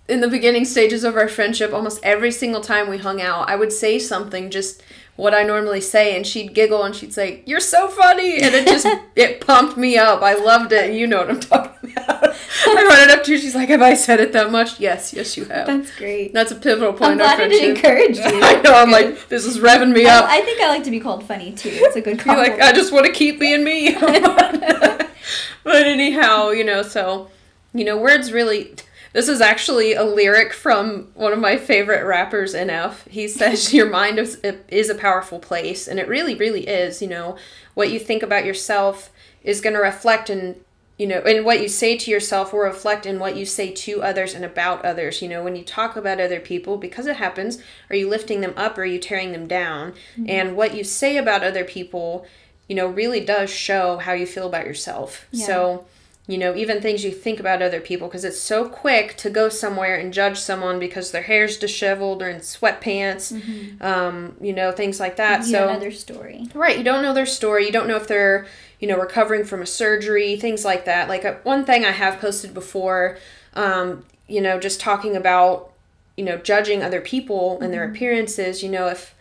[0.09, 3.57] in the beginning stages of our friendship almost every single time we hung out i
[3.57, 4.83] would say something just
[5.17, 8.67] what I normally say, and she'd giggle and she'd say, "You're so funny," and it
[8.67, 10.23] just it pumped me up.
[10.23, 10.95] I loved it.
[10.95, 12.35] You know what I'm talking about.
[12.67, 13.39] I run it up to her.
[13.39, 15.67] She's like, "Have I said it that much?" Yes, yes, you have.
[15.67, 16.33] That's great.
[16.33, 17.13] That's a pivotal point.
[17.13, 18.25] I'm glad it encouraged you.
[18.25, 18.75] I know.
[18.75, 19.15] I'm Good.
[19.15, 20.25] like, this is revving me up.
[20.25, 21.71] I, I, think I like to be called funny too.
[21.73, 22.59] It's a good compliment.
[22.59, 23.95] like, I just want to keep being me.
[23.95, 25.07] but
[25.87, 27.31] anyhow, you know, so
[27.73, 28.75] you know, words really
[29.15, 33.09] this is actually a lyric from one of my favorite rappers, NF.
[33.09, 35.89] He says, Your mind is, is a powerful place.
[35.89, 37.01] And it really, really is.
[37.01, 37.37] You know,
[37.73, 39.11] what you think about yourself
[39.43, 40.57] is going to reflect in
[40.97, 44.01] you know, and what you say to yourself will reflect in what you say to
[44.03, 45.21] others and about others.
[45.21, 47.59] You know, when you talk about other people, because it happens,
[47.91, 49.93] are you lifting them up or are you tearing them down?
[50.13, 50.27] Mm-hmm.
[50.29, 52.25] And what you say about other people,
[52.69, 55.27] you know, really does show how you feel about yourself.
[55.33, 55.47] Yeah.
[55.47, 55.87] So,
[56.27, 59.51] you know, even things you think about other people, because it's so quick to go
[59.51, 63.85] somewhere and judge someone because their hair's disheveled or in sweatpants, mm-hmm.
[63.85, 65.41] um, you know, things like that.
[65.41, 66.79] You so don't know their story, right?
[66.79, 67.67] You don't know their story.
[67.67, 68.47] You don't know if they're,
[68.81, 71.11] you know, recovering from a surgery, things like that.
[71.11, 73.19] Like uh, one thing I have posted before,
[73.53, 75.73] um, you know, just talking about,
[76.17, 77.97] you know, judging other people and their mm-hmm.
[77.97, 78.63] appearances.
[78.63, 79.15] You know, if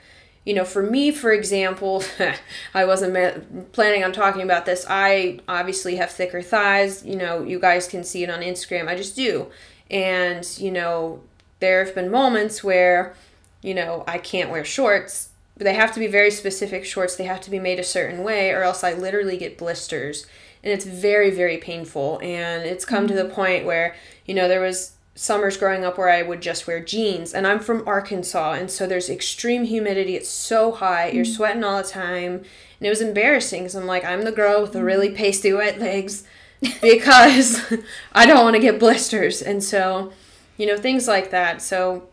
[0.45, 2.03] you know, for me, for example,
[2.73, 4.85] I wasn't planning on talking about this.
[4.89, 7.05] I obviously have thicker thighs.
[7.05, 8.87] You know, you guys can see it on Instagram.
[8.87, 9.47] I just do.
[9.89, 11.21] And, you know,
[11.59, 13.15] there have been moments where,
[13.61, 15.29] you know, I can't wear shorts.
[15.55, 17.15] They have to be very specific shorts.
[17.15, 20.25] They have to be made a certain way, or else I literally get blisters.
[20.63, 22.19] And it's very, very painful.
[22.21, 23.35] And it's come to the mm-hmm.
[23.35, 27.33] point where, you know, there was summers growing up where I would just wear jeans.
[27.33, 30.15] And I'm from Arkansas, and so there's extreme humidity.
[30.15, 31.13] It's so hot.
[31.13, 32.43] You're sweating all the time.
[32.79, 35.17] And it was embarrassing because I'm like, I'm the girl with the really mm-hmm.
[35.17, 36.23] pasty wet legs
[36.81, 37.73] because
[38.13, 39.41] I don't want to get blisters.
[39.41, 40.11] And so,
[40.57, 41.61] you know, things like that.
[41.61, 42.09] So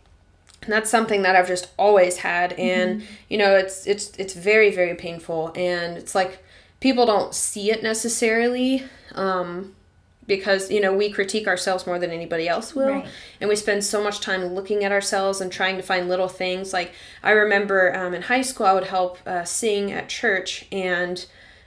[0.66, 2.52] that's something that I've just always had.
[2.52, 3.12] And, mm-hmm.
[3.28, 5.52] you know, it's it's it's very, very painful.
[5.56, 6.44] And it's like
[6.80, 8.84] people don't see it necessarily.
[9.14, 9.74] Um,
[10.26, 12.88] because you know we critique ourselves more than anybody else will.
[12.88, 13.06] Right.
[13.40, 16.72] and we spend so much time looking at ourselves and trying to find little things.
[16.72, 21.26] Like i remember um, in high school i would help uh, sing at church and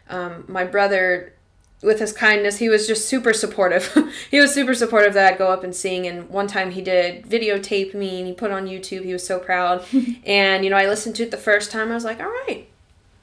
[0.09, 1.33] um, my brother
[1.81, 3.95] with his kindness he was just super supportive.
[4.31, 6.07] He was super supportive that i'd go up and sing.
[6.07, 9.03] And one time he did videotape me and he put on youtube.
[9.03, 9.85] He was so proud.
[10.25, 11.91] And you know i listened to it the first time.
[11.91, 12.67] I was like all right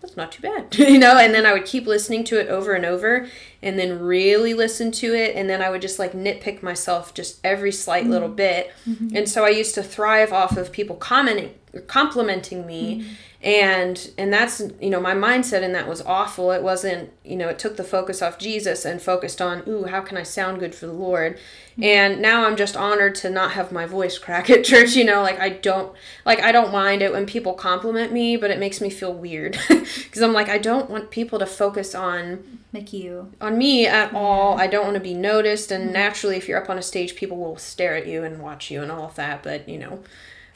[0.01, 2.73] that's not too bad you know and then i would keep listening to it over
[2.73, 3.29] and over
[3.63, 7.39] and then really listen to it and then i would just like nitpick myself just
[7.45, 8.13] every slight mm-hmm.
[8.13, 9.15] little bit mm-hmm.
[9.15, 11.55] and so i used to thrive off of people commenting
[11.87, 13.01] complimenting me.
[13.01, 13.13] Mm-hmm.
[13.43, 16.51] And and that's you know my mindset and that was awful.
[16.51, 20.01] It wasn't you know it took the focus off jesus and focused on ooh how
[20.01, 21.39] can i sound good for the lord?
[21.73, 21.85] Mm-hmm.
[21.85, 25.23] and now i'm just honored to not have my voice crack at church you know
[25.23, 25.95] like i don't
[26.27, 29.57] like i don't mind it when people compliment me but it makes me feel weird
[29.69, 33.33] because i'm like i don't want people to focus on like you.
[33.41, 34.57] on me at all.
[34.57, 35.73] I don't want to be noticed.
[35.73, 35.93] And mm-hmm.
[35.93, 38.81] naturally if you're up on a stage people will stare at you and watch you
[38.81, 39.43] and all of that.
[39.43, 40.05] But you know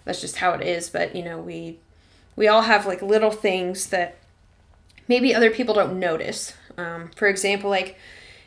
[0.05, 1.79] that's just how it is but you know we
[2.37, 4.17] we all have like little things that
[5.09, 6.55] maybe other people don't notice.
[6.77, 7.97] Um, for example, like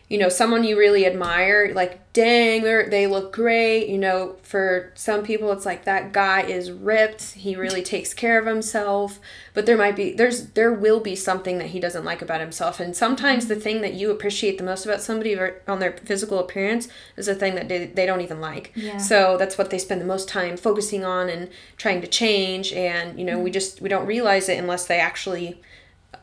[0.10, 4.92] you know someone you really admire like dang they they look great you know for
[4.96, 9.20] some people it's like that guy is ripped he really takes care of himself
[9.54, 12.80] but there might be there's there will be something that he doesn't like about himself
[12.80, 16.88] and sometimes the thing that you appreciate the most about somebody on their physical appearance
[17.18, 18.98] is the thing that they, they don't even like yeah.
[18.98, 23.20] so that's what they spend the most time focusing on and trying to change and
[23.20, 23.44] you know mm-hmm.
[23.44, 25.62] we just we don't realize it unless they actually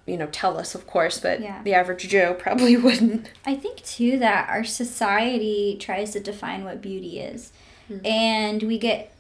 [0.07, 1.62] you know, tell us, of course, but Yeah.
[1.62, 3.31] the average Joe probably wouldn't.
[3.47, 7.53] I think too that our society tries to define what beauty is.
[8.05, 9.12] And we get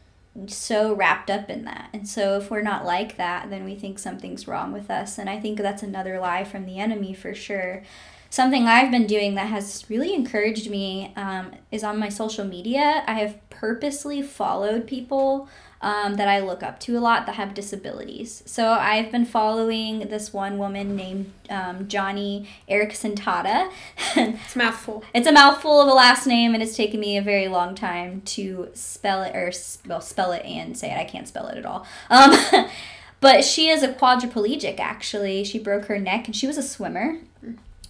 [0.46, 1.90] so wrapped up in that.
[1.92, 5.18] And so if we're not like that, then we think something's wrong with us.
[5.18, 7.82] And I think that's another lie from the enemy for sure.
[8.30, 13.04] Something I've been doing that has really encouraged me um, is on my social media.
[13.06, 15.48] I have purposely followed people
[15.84, 18.42] um, that I look up to a lot that have disabilities.
[18.46, 23.70] So I've been following this one woman named um, Joni Eareckson Tada.
[24.16, 25.04] It's a mouthful.
[25.14, 28.22] It's a mouthful of a last name, and it's taken me a very long time
[28.22, 29.52] to spell it or
[29.86, 30.96] well spell it and say it.
[30.96, 31.86] I can't spell it at all.
[32.08, 32.34] Um,
[33.20, 34.80] but she is a quadriplegic.
[34.80, 37.18] Actually, she broke her neck, and she was a swimmer.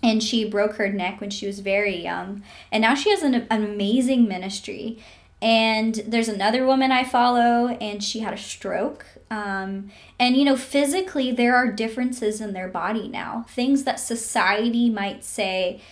[0.02, 3.34] And she broke her neck when she was very young, and now she has an,
[3.34, 4.98] an amazing ministry.
[5.44, 9.04] And there's another woman I follow, and she had a stroke.
[9.30, 13.44] Um, and you know, physically, there are differences in their body now.
[13.50, 15.82] Things that society might say,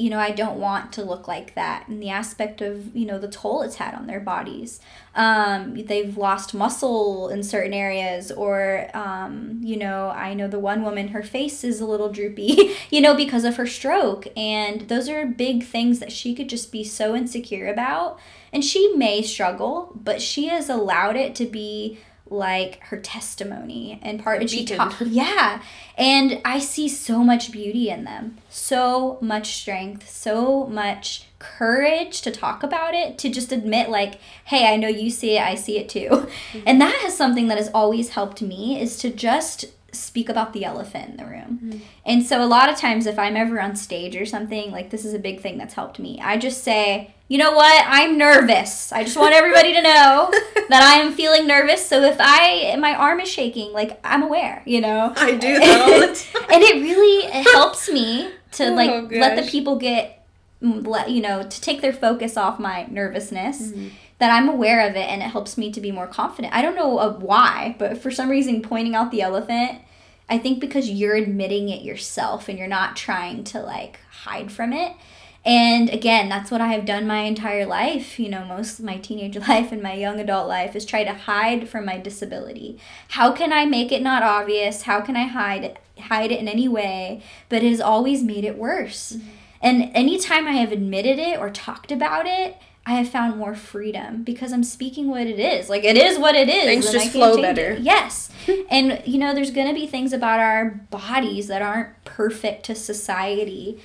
[0.00, 1.86] you know, I don't want to look like that.
[1.86, 4.80] And the aspect of, you know, the toll it's had on their bodies.
[5.14, 10.82] Um, they've lost muscle in certain areas, or, um, you know, I know the one
[10.82, 14.26] woman, her face is a little droopy, you know, because of her stroke.
[14.36, 18.18] And those are big things that she could just be so insecure about.
[18.54, 21.98] And she may struggle, but she has allowed it to be
[22.30, 25.62] like her testimony and part and she talked yeah.
[25.98, 28.38] And i see so much beauty in them.
[28.48, 34.72] So much strength so much courage to talk about it to just admit like hey
[34.72, 36.28] i know you see it i see it too.
[36.66, 40.64] And that is something that has always helped me is to just speak about the
[40.64, 41.82] elephant in the room.
[42.04, 45.04] And so a lot of times if i'm ever on stage or something like this
[45.04, 46.20] is a big thing that's helped me.
[46.22, 47.84] I just say you know what?
[47.86, 48.90] I'm nervous.
[48.90, 50.30] I just want everybody to know
[50.68, 51.86] that i am feeling nervous.
[51.86, 55.12] So if i my arm is shaking like i'm aware you know?
[55.16, 56.44] I do that all the time.
[56.52, 60.26] and it really helps me to Oh, like let the people get
[60.60, 63.68] let you know to take their focus off my nervousness.
[63.68, 63.88] Mm-hmm.
[64.20, 66.54] That i'm aware of it and it helps me to be more confident.
[66.54, 69.80] I don't know uh, why but for some reason pointing out the elephant
[70.28, 74.72] i think because you're admitting it yourself and you're not trying to like hide from
[74.72, 74.92] it.
[75.42, 78.20] And again that's what i have done my entire life.
[78.20, 81.14] You know most of my teenage life and my young adult life is try to
[81.14, 82.78] hide from my disability.
[83.08, 84.82] How can i make it not obvious?
[84.82, 87.22] How can i hide hide it in any way?
[87.48, 89.16] But it has always made it worse.
[89.62, 94.22] And anytime i have admitted it or talked about it I have found more freedom
[94.24, 95.68] because I'm speaking what it is.
[95.68, 96.64] Like it is what it is.
[96.64, 97.72] Things just flow better.
[97.72, 97.80] it.
[97.80, 98.30] Yes.
[98.70, 103.80] and you know, there's gonna be things about our bodies that aren't perfect to society,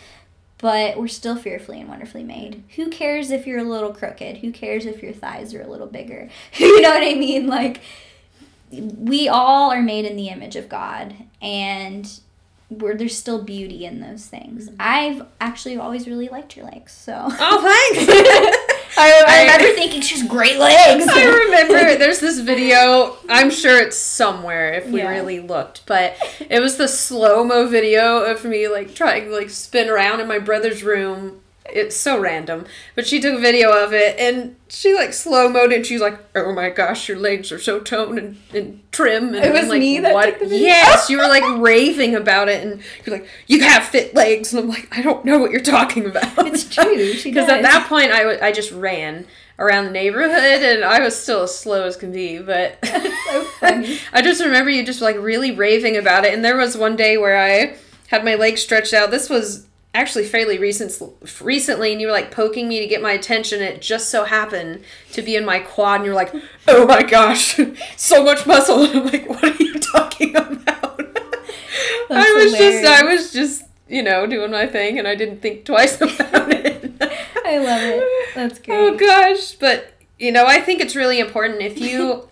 [0.60, 2.63] but we're still fearfully and wonderfully made.
[2.77, 4.38] Who cares if you're a little crooked?
[4.38, 6.29] Who cares if your thighs are a little bigger?
[6.58, 7.47] you know what I mean?
[7.47, 7.81] Like
[8.71, 12.19] we all are made in the image of God and
[12.69, 14.65] where there's still beauty in those things.
[14.69, 14.75] Mm-hmm.
[14.79, 18.54] I've actually always really liked your legs, so Oh, thanks.
[18.97, 21.05] I, I remember thinking she has great legs.
[21.10, 23.17] I remember there's this video.
[23.29, 25.10] I'm sure it's somewhere if we Yeah.
[25.10, 26.15] really looked, but
[26.49, 30.27] it was the slow mo video of me like trying to like spin around in
[30.27, 31.41] my brother's room.
[31.67, 35.73] It's so random, but she took a video of it and she like slow moed
[35.75, 39.43] and she's like, "Oh my gosh, your legs are so toned and, and trim." And
[39.43, 40.25] It was I'm like, me that what?
[40.28, 40.67] took the video?
[40.67, 44.62] Yes, you were like raving about it, and you're like, "You have fit legs," and
[44.63, 47.88] I'm like, "I don't know what you're talking about." It's true, she Because at that
[47.89, 49.25] point, I I just ran
[49.58, 53.47] around the neighborhood and I was still as slow as can be, but so.
[53.62, 56.34] I just remember you just like really raving about it.
[56.34, 59.12] And there was one day where I had my legs stretched out.
[59.12, 61.01] This was actually fairly recent,
[61.41, 63.62] recently, and you were like poking me to get my attention.
[63.62, 66.34] It just so happened to be in my quad, and you're like,
[66.67, 67.60] "Oh my gosh,
[67.97, 71.01] so much muscle!" And I'm like, "What are you talking about?"
[72.10, 75.65] I was just, I was just, you know, doing my thing, and I didn't think
[75.65, 77.01] twice about it.
[77.45, 78.36] I love it.
[78.36, 78.77] That's oh great.
[78.77, 82.29] Oh gosh, but you know, I think it's really important if you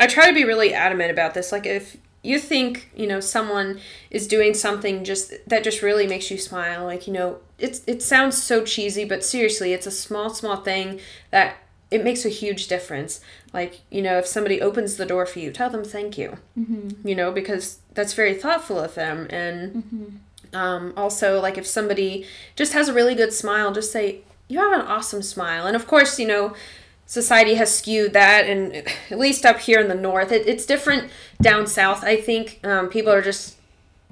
[0.00, 1.52] I try to be really adamant about this.
[1.52, 3.80] Like if you think, you know, someone
[4.10, 8.02] is doing something just that just really makes you smile, like, you know, it's it
[8.02, 11.56] sounds so cheesy, but seriously, it's a small small thing that
[11.90, 13.20] it makes a huge difference.
[13.52, 16.38] Like, you know, if somebody opens the door for you, tell them thank you.
[16.58, 17.06] Mm-hmm.
[17.06, 20.20] You know, because that's very thoughtful of them and
[20.52, 24.80] um, also, like if somebody just has a really good smile, just say, You have
[24.80, 25.66] an awesome smile.
[25.66, 26.54] And of course, you know,
[27.12, 28.74] society has skewed that, and
[29.10, 31.10] at least up here in the north, it, it's different
[31.42, 32.02] down south.
[32.02, 33.56] I think um, people are just,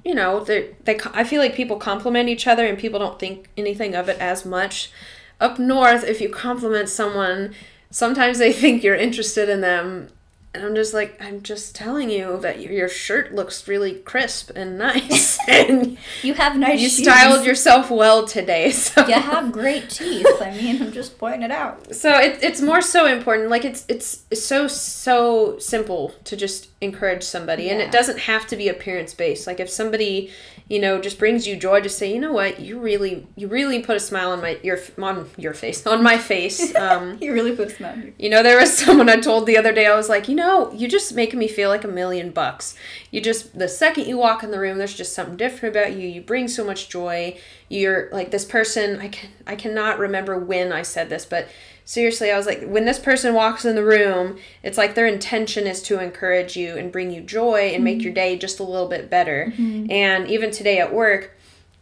[0.05, 0.99] you know, they they.
[1.11, 4.45] I feel like people compliment each other, and people don't think anything of it as
[4.45, 4.91] much.
[5.39, 7.55] Up north, if you compliment someone,
[7.89, 10.09] sometimes they think you're interested in them
[10.53, 14.51] And I'm just like, I'm just telling you that your, your shirt looks really crisp
[14.53, 17.03] and nice, and You have nice you shoes.
[17.03, 18.71] styled yourself well today.
[18.91, 20.27] So You have great teeth.
[20.41, 21.95] I mean, I'm just pointing it out.
[21.95, 26.67] so it, it's more so important like it's it's it's so so simple to just
[26.81, 30.31] encourage somebody and it doesn't have to be appearance based like if somebody
[30.67, 33.79] you know just brings you joy just say you know what you really you really
[33.83, 37.55] put a smile on my your on your face on my face um You really
[37.55, 39.85] put a smile on your you know, there was someone I told the other day,
[39.85, 40.40] I was like, you know,
[40.71, 42.75] you just make me feel like a million bucks.
[43.11, 46.07] You just, the second you walk in the room, there's just something different about you.
[46.07, 47.37] You bring so much joy.
[47.69, 51.47] You're like this person, I can, I cannot remember when I said this, but
[51.85, 55.67] seriously, I was like, when this person walks in the room, it's like their intention
[55.67, 58.15] is to encourage you and bring you joy and make your mm-hmm.
[58.15, 59.51] day just a little bit better.
[59.55, 59.91] Mm-hmm.
[59.91, 61.37] And even today at work,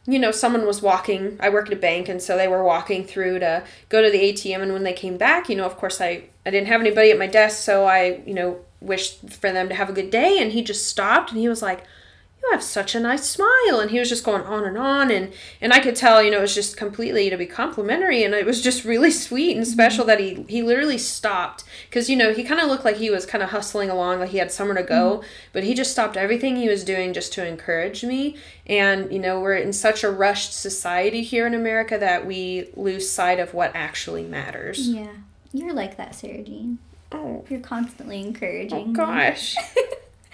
[0.06, 1.38] you know, someone was walking.
[1.40, 4.18] I work at a bank, and so they were walking through to go to the
[4.18, 4.62] ATM.
[4.62, 7.20] And when they came back, you know, of course, I I didn't have anybody at
[7.20, 10.40] my desk, so I you know wished for them to have a good day.
[10.42, 11.84] And he just stopped, and he was like,
[12.42, 15.32] "You have such a nice smile," and he was just going on and on, and
[15.62, 18.48] and I could tell, you know, it was just completely to be complimentary, and it
[18.48, 22.44] was just really sweet and special that he he literally stopped because you know he
[22.44, 24.82] kind of looked like he was kind of hustling along, like he had somewhere to
[24.82, 25.28] go, mm-hmm.
[25.54, 28.38] but he just stopped everything he was doing just to encourage me.
[28.66, 33.08] And, you know, we're in such a rushed society here in America that we lose
[33.08, 34.90] sight of what actually matters.
[34.90, 35.14] Yeah.
[35.54, 36.80] You're like that, Sarah Jean.
[37.12, 38.78] Oh, You're constantly encouraging.
[38.80, 38.94] Oh, me.
[38.94, 39.56] gosh.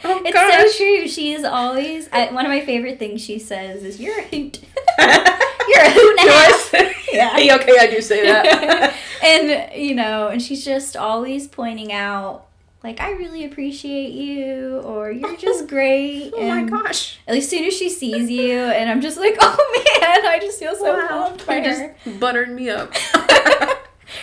[0.04, 0.72] Oh, it's gosh.
[0.72, 1.08] so true.
[1.08, 2.10] She is always.
[2.12, 4.60] I, one of my favorite things she says is, "You're a hoot.
[5.00, 6.74] You're a hoot and half."
[7.14, 7.38] Yeah.
[7.38, 7.56] Yeah.
[7.56, 8.94] okay, I do say that.
[9.24, 12.46] and you know, and she's just always pointing out,
[12.84, 17.18] like, "I really appreciate you," or "You're oh, just great." oh my gosh.
[17.26, 20.60] At least soon as she sees you, and I'm just like, "Oh man, I just
[20.60, 22.94] feel so loved by her." just buttered me up.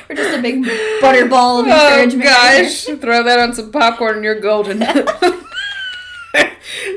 [0.09, 0.62] We're just a big
[1.00, 2.28] butterball of encouragement.
[2.30, 2.64] oh encouragement.
[2.64, 2.84] gosh.
[3.00, 4.80] Throw that on some popcorn and you're golden.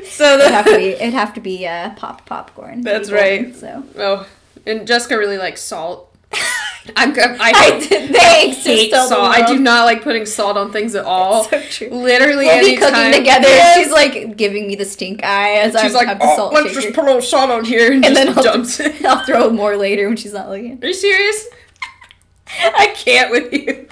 [0.04, 0.88] so It'd have to be.
[0.88, 2.82] It'd have to be uh, pop popcorn.
[2.82, 3.54] That's golden, right.
[3.56, 4.28] So oh,
[4.66, 6.12] and Jessica really likes salt.
[6.94, 7.24] I'm good.
[7.40, 8.18] I, I did- I
[8.52, 8.54] hate
[8.88, 9.36] Still the salt.
[9.36, 11.44] I do not like putting salt on things at all.
[11.44, 11.88] so true.
[11.88, 13.48] Literally, We'll be cooking together.
[13.48, 13.76] Yes.
[13.78, 16.52] She's like giving me the stink eye as She's I'm like, have the oh, salt
[16.54, 16.80] let's shaker.
[16.82, 19.04] just put a little salt on here, and, and just then I'll, dumps it.
[19.04, 20.78] I'll throw more later when she's not looking.
[20.82, 21.46] Are you serious?
[22.60, 23.88] I can't with you.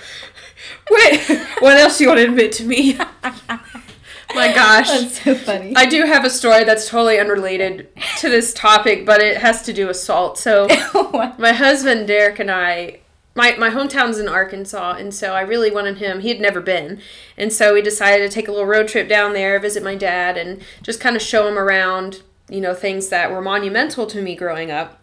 [0.90, 2.98] Wait, what else do you want to admit to me?
[4.34, 4.88] My gosh.
[4.88, 5.74] That's so funny.
[5.76, 7.88] I do have a story that's totally unrelated
[8.18, 10.38] to this topic, but it has to do with salt.
[10.38, 10.66] So,
[11.38, 13.00] my husband Derek and I,
[13.34, 16.20] my my hometown's in Arkansas, and so I really wanted him.
[16.20, 17.00] He had never been,
[17.36, 20.36] and so we decided to take a little road trip down there, visit my dad,
[20.36, 22.22] and just kind of show him around.
[22.48, 25.00] You know, things that were monumental to me growing up.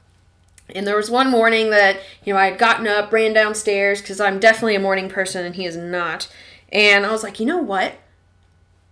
[0.73, 4.19] And there was one morning that, you know, I had gotten up, ran downstairs because
[4.19, 6.29] I'm definitely a morning person and he is not.
[6.71, 7.95] And I was like, you know what?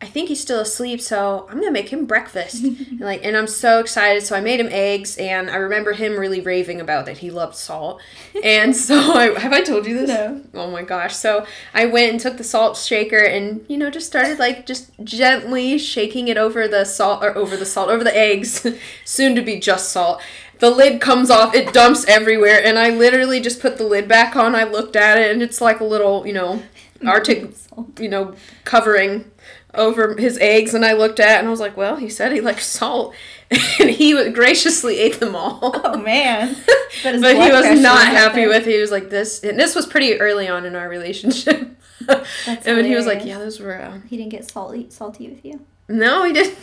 [0.01, 2.63] I think he's still asleep, so I'm gonna make him breakfast.
[2.63, 4.23] and like, and I'm so excited.
[4.23, 7.55] So I made him eggs, and I remember him really raving about that he loved
[7.55, 8.01] salt.
[8.41, 10.09] And so I have I told you this?
[10.09, 10.41] No.
[10.53, 11.15] Oh my gosh!
[11.15, 14.89] So I went and took the salt shaker, and you know, just started like just
[15.03, 18.65] gently shaking it over the salt or over the salt over the eggs,
[19.03, 20.21] soon to be just salt.
[20.59, 24.35] The lid comes off, it dumps everywhere, and I literally just put the lid back
[24.35, 24.55] on.
[24.55, 26.61] I looked at it, and it's like a little, you know,
[27.05, 27.51] Arctic,
[27.97, 28.35] you know,
[28.65, 29.31] covering
[29.73, 30.73] over his eggs.
[30.73, 33.15] And I looked at it, and I was like, well, he said he likes salt,
[33.79, 35.59] and he graciously ate them all.
[35.83, 36.55] Oh man.
[37.03, 38.71] But, But he was not happy with it.
[38.73, 41.69] He was like this, and this was pretty early on in our relationship.
[42.07, 45.45] That's and he was like, "Yeah, those were uh, He didn't get salty salty with
[45.45, 45.63] you.
[45.87, 46.57] no, he didn't."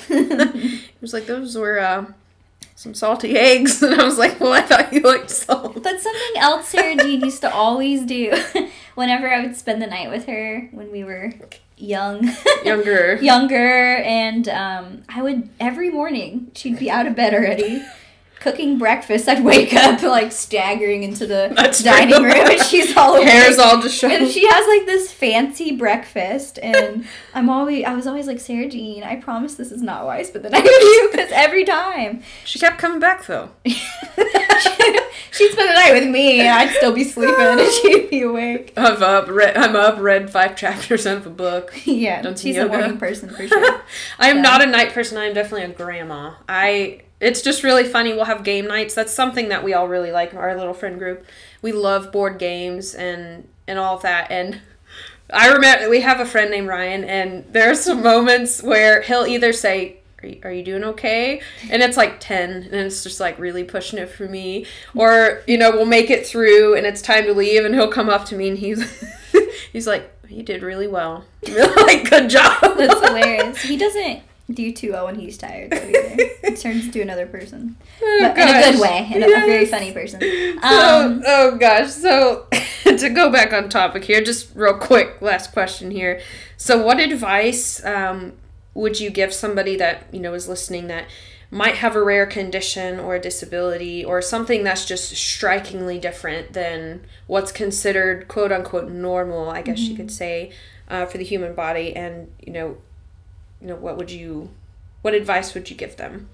[0.65, 2.07] he was like, "Those were uh,
[2.77, 6.37] some salty eggs," and I was like, "Well, I thought you liked salt." But something
[6.37, 8.33] else Sarah Jean used to always do
[8.95, 11.33] whenever I would spend the night with her when we were
[11.77, 12.31] young.
[12.65, 13.17] Younger.
[13.17, 17.83] Younger and um, I would every morning she'd be out of bed already.
[18.39, 22.25] Cooking breakfast, I'd wake up like staggering into the That's dining true.
[22.27, 23.27] room, and she's all awake.
[23.29, 28.07] Hair's all just and she has like this fancy breakfast, and I'm always I was
[28.07, 31.31] always like Sarah Jean, I promise this is not wise, but then I you, because
[31.33, 33.51] every time She kept coming back though.
[33.65, 38.73] she'd spend the night with me, and I'd still be sleeping, and she'd be awake.
[38.77, 39.29] I'm up.
[39.29, 39.99] Read, I'm up.
[39.99, 41.73] Read five chapters of a book.
[41.85, 43.81] Yeah, Done she's a morning person for sure.
[44.19, 45.19] I am So- not a night person.
[45.19, 46.35] I am definitely a grandma.
[46.49, 47.01] I.
[47.21, 48.13] It's just really funny.
[48.13, 48.95] We'll have game nights.
[48.95, 50.35] That's something that we all really like.
[50.35, 51.27] Our little friend group.
[51.63, 54.31] We love board games and and all of that.
[54.31, 54.61] And
[55.33, 59.27] I remember we have a friend named Ryan, and there are some moments where he'll
[59.27, 59.99] either say.
[60.23, 61.43] Are you, are you doing okay?
[61.71, 64.65] And it's like 10, and it's just like really pushing it for me.
[64.95, 68.09] Or, you know, we'll make it through and it's time to leave, and he'll come
[68.09, 69.05] up to me and he's
[69.73, 71.25] He's like, you did really well.
[71.43, 72.79] like, good job.
[72.79, 73.61] That's hilarious.
[73.61, 75.73] He doesn't do too well when he's tired.
[75.75, 79.67] He turns into another person, Oh, but in a good way, in a, a very
[79.67, 80.21] funny person.
[80.63, 81.91] So, Um, oh gosh.
[81.91, 82.47] So
[82.85, 86.21] to go back on topic here, just real quick, last question here.
[86.57, 88.35] So, what advice um,
[88.75, 91.07] would you give somebody that you know is listening that
[91.51, 97.01] might have a rare condition or a disability or something that's just strikingly different than
[97.29, 99.51] what's considered quote unquote normal?
[99.51, 100.53] I guess you could say
[100.89, 102.77] uh, for the human body, and you know,
[103.61, 104.51] you know, what would you,
[105.03, 106.29] what advice would you give them?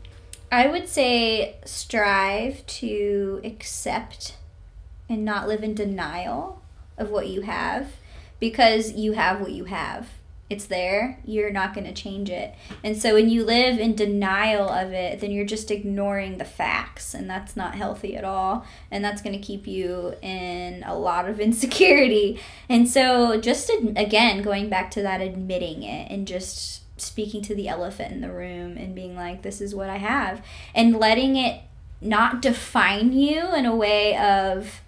[0.50, 4.36] I would say strive to accept
[5.08, 6.62] and not live in denial
[6.98, 7.92] of what you have
[8.38, 10.10] because you have what you have.
[10.50, 11.18] It's there.
[11.24, 12.54] You're not going to change it.
[12.84, 17.14] And so when you live in denial of it, then you're just ignoring the facts,
[17.14, 18.66] and that's not healthy at all.
[18.90, 22.38] And that's going to keep you in a lot of insecurity.
[22.68, 27.68] And so, just again, going back to that, admitting it and just speaking to the
[27.68, 30.44] elephant in the room and being like, this is what I have,
[30.74, 31.62] and letting it
[32.00, 34.80] not define you in a way of,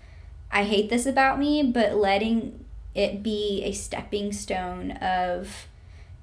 [0.50, 5.66] I hate this about me, but letting it be a stepping stone of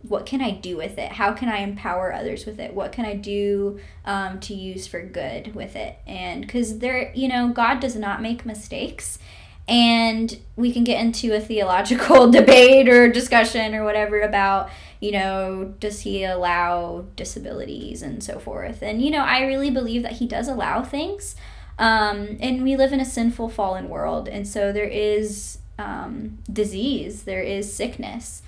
[0.08, 1.14] what can I do with it?
[1.14, 2.74] How can I empower others with it?
[2.74, 6.00] What can I do um, to use for good with it?
[6.08, 9.20] And because there, you know, God does not make mistakes.
[9.68, 14.70] And we can get into a theological debate or discussion or whatever about,
[15.02, 18.84] you know, does he allow disabilities and so forth?
[18.84, 21.36] And, you know, I really believe that he does allow things.
[21.80, 24.30] Um, and we live in a sinful, fallen world.
[24.30, 28.44] And so there is um, disease, there is sickness.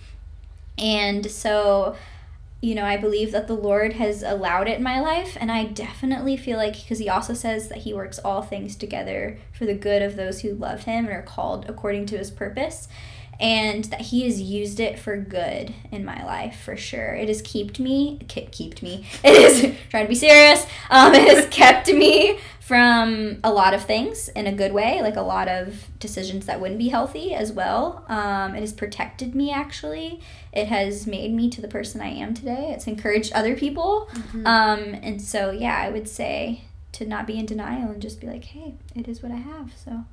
[0.77, 1.95] And so,
[2.61, 5.35] you know, I believe that the Lord has allowed it in my life.
[5.41, 9.39] And I definitely feel like, because He also says that He works all things together
[9.51, 12.87] for the good of those who love Him and are called according to His purpose.
[13.39, 17.13] And that He has used it for good in my life for sure.
[17.13, 19.05] It has kept me, ke- kept me.
[19.23, 20.65] It is trying to be serious.
[20.89, 25.17] Um, it has kept me from a lot of things in a good way, like
[25.17, 28.05] a lot of decisions that wouldn't be healthy as well.
[28.07, 30.21] Um, it has protected me actually.
[30.53, 32.71] It has made me to the person I am today.
[32.73, 34.09] It's encouraged other people.
[34.45, 36.61] Um, and so, yeah, I would say
[36.93, 39.71] to not be in denial and just be like, hey, it is what I have.
[39.83, 40.05] So,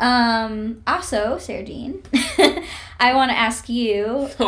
[0.00, 2.02] um, also, Sarah Jean,
[2.98, 4.30] I want to ask you.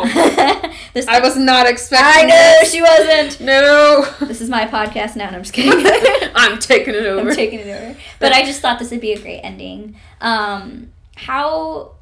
[0.93, 2.25] this I was not expecting.
[2.25, 2.71] I know this.
[2.71, 3.39] she wasn't.
[3.39, 4.03] No.
[4.21, 6.31] This is my podcast now, and I'm just kidding.
[6.35, 7.29] I'm taking it over.
[7.29, 7.95] I'm taking it over.
[8.19, 9.95] But I just thought this would be a great ending.
[10.21, 11.93] Um, how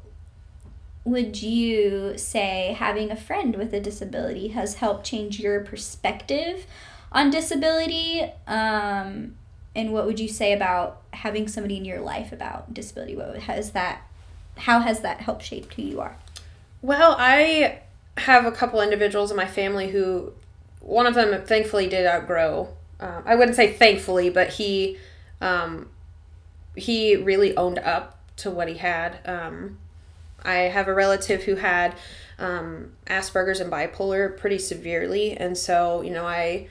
[1.04, 6.64] would you say having a friend with a disability has helped change your perspective
[7.10, 8.22] on disability?
[8.46, 9.36] Um,
[9.74, 13.16] and what would you say about having somebody in your life about disability?
[13.16, 14.02] What has that?
[14.58, 16.16] How has that helped shape who you are?
[16.82, 17.80] Well, I
[18.18, 20.32] have a couple individuals in my family who,
[20.80, 22.68] one of them thankfully did outgrow.
[23.00, 24.98] Um, I wouldn't say thankfully, but he,
[25.40, 25.88] um,
[26.76, 29.18] he really owned up to what he had.
[29.24, 29.78] Um,
[30.44, 31.94] I have a relative who had
[32.38, 36.68] um, Asperger's and bipolar pretty severely, and so you know I,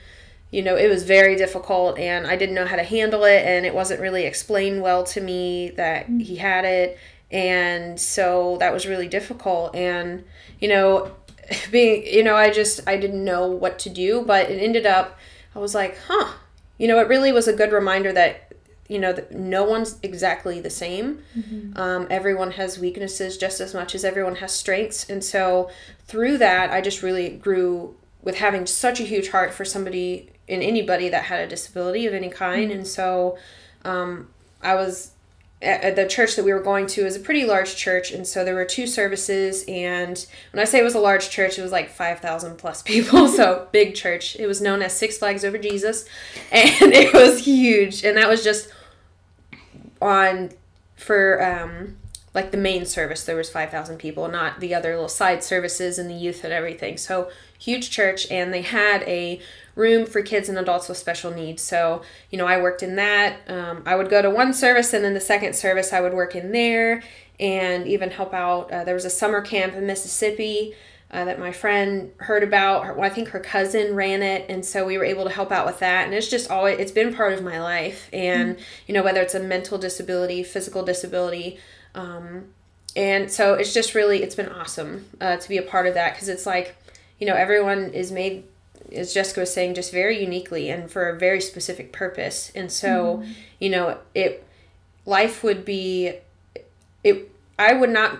[0.52, 3.66] you know it was very difficult, and I didn't know how to handle it, and
[3.66, 6.98] it wasn't really explained well to me that he had it,
[7.30, 10.24] and so that was really difficult, and
[10.60, 11.16] you know,
[11.72, 15.18] being you know I just I didn't know what to do, but it ended up
[15.56, 16.32] I was like, huh,
[16.78, 18.52] you know, it really was a good reminder that
[18.88, 21.22] you know that no one's exactly the same.
[21.76, 25.08] Um, everyone has weaknesses just as much as everyone has strengths.
[25.08, 25.70] And so
[26.12, 30.62] through that i just really grew with having such a huge heart for somebody and
[30.62, 32.70] anybody that had a disability of any kind.
[32.70, 33.38] And so
[33.84, 34.28] um,
[34.62, 35.12] i was
[35.60, 38.10] at at the church that we were going to is a pretty large church.
[38.10, 39.64] And so there were two services.
[39.68, 43.28] And when i say it was a large church it was like 5000 plus people.
[43.28, 44.36] So big church.
[44.36, 46.04] It was known as six flags over jesus.
[46.52, 48.04] And it was huge.
[48.04, 48.70] And that was just
[50.00, 50.50] on
[50.96, 51.96] for um
[52.34, 56.10] like the main service there was 5000 people not the other little side services and
[56.10, 56.96] the youth and everything.
[56.96, 57.30] So
[57.62, 59.40] huge church and they had a
[59.74, 63.38] room for kids and adults with special needs so you know i worked in that
[63.48, 66.34] um, i would go to one service and then the second service i would work
[66.34, 67.02] in there
[67.38, 70.74] and even help out uh, there was a summer camp in mississippi
[71.12, 72.86] uh, that my friend heard about.
[72.86, 75.52] Her, well, I think her cousin ran it, and so we were able to help
[75.52, 76.06] out with that.
[76.06, 78.08] And it's just always it's been part of my life.
[78.14, 81.58] And you know whether it's a mental disability, physical disability,
[81.94, 82.46] um,
[82.96, 86.14] and so it's just really it's been awesome uh, to be a part of that
[86.14, 86.76] because it's like
[87.22, 88.42] you know everyone is made
[88.90, 92.50] as Jessica was saying just very uniquely and for a very specific purpose.
[92.52, 93.22] And so
[93.60, 94.44] you know it
[95.06, 96.14] life would be
[97.04, 98.18] it I would not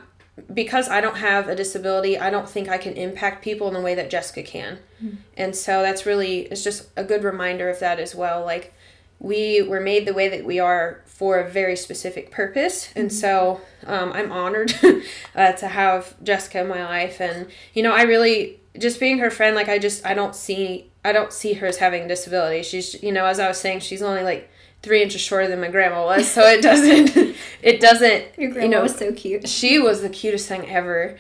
[0.55, 3.81] because I don't have a disability, I don't think I can impact people in the
[3.81, 4.79] way that Jessica can.
[5.03, 5.17] Mm-hmm.
[5.37, 8.45] And so that's really it's just a good reminder of that as well.
[8.45, 8.73] Like
[9.19, 12.91] we were made the way that we are for a very specific purpose.
[12.95, 13.19] And mm-hmm.
[13.19, 14.75] so um, I'm honored
[15.35, 17.21] uh, to have Jessica in my life.
[17.21, 20.91] And, you know, I really, just being her friend, like, I just, I don't see,
[21.05, 22.63] I don't see her as having a disability.
[22.63, 24.51] She's, you know, as I was saying, she's only like
[24.83, 26.31] three inches shorter than my grandma was.
[26.31, 29.49] So it doesn't, it doesn't, Your grandma you know, was so cute.
[29.49, 31.19] She was the cutest thing ever.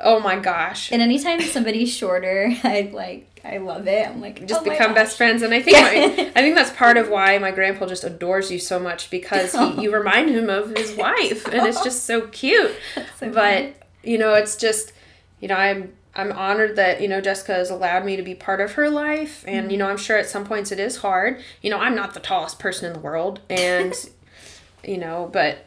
[0.00, 0.92] Oh my gosh.
[0.92, 4.06] And anytime somebody's shorter, I like I love it.
[4.06, 6.96] I'm like just oh become best friends, and I think my, I think that's part
[6.96, 10.76] of why my grandpa just adores you so much because he, you remind him of
[10.76, 12.72] his wife, and it's just so cute.
[13.16, 13.74] So but funny.
[14.04, 14.92] you know, it's just
[15.40, 18.60] you know I'm I'm honored that you know Jessica has allowed me to be part
[18.60, 19.70] of her life, and mm-hmm.
[19.70, 21.40] you know I'm sure at some points it is hard.
[21.62, 23.94] You know I'm not the tallest person in the world, and
[24.84, 25.64] you know, but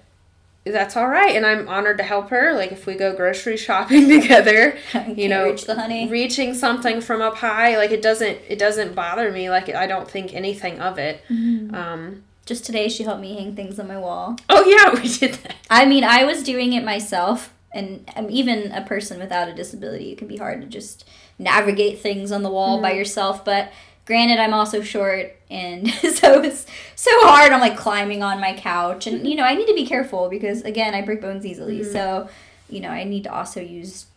[0.66, 1.36] that's all right.
[1.36, 2.54] And i'm honored to help her.
[2.54, 4.78] Like if we go grocery shopping together
[5.16, 6.08] you know reach the honey.
[6.08, 9.49] reaching something from up high like it doesn't it doesn't bother me.
[9.49, 11.24] Like i don't think anything of it.
[11.30, 11.74] Mm-hmm.
[11.74, 14.36] um just today she helped me hang things on my wall.
[14.49, 15.56] Oh yeah we did that.
[15.70, 20.11] I mean i was doing it myself and I'm even a person without a disability
[20.11, 21.07] it can be hard to just
[21.39, 22.84] navigate things on the wall mm-hmm.
[22.84, 23.72] by yourself but
[24.05, 26.65] Granted, I'm also short, and so it's
[26.95, 27.51] so hard.
[27.51, 30.63] I'm like climbing on my couch, and you know I need to be careful because
[30.63, 31.80] again I break bones easily.
[31.80, 31.91] Mm-hmm.
[31.91, 32.30] So,
[32.69, 34.07] you know I need to also use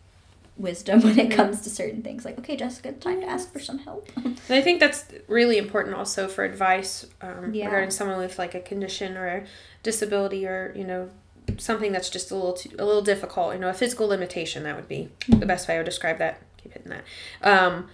[0.57, 1.37] wisdom when it mm-hmm.
[1.37, 2.25] comes to certain things.
[2.25, 4.09] Like, okay, Jessica, time to ask for some help.
[4.17, 7.65] and I think that's really important also for advice um, yeah.
[7.65, 9.45] regarding someone with like a condition or a
[9.83, 11.09] disability or you know
[11.57, 13.53] something that's just a little too, a little difficult.
[13.53, 15.39] You know, a physical limitation that would be mm-hmm.
[15.39, 16.41] the best way I would describe that.
[16.57, 17.03] Keep hitting that.
[17.41, 17.89] Um,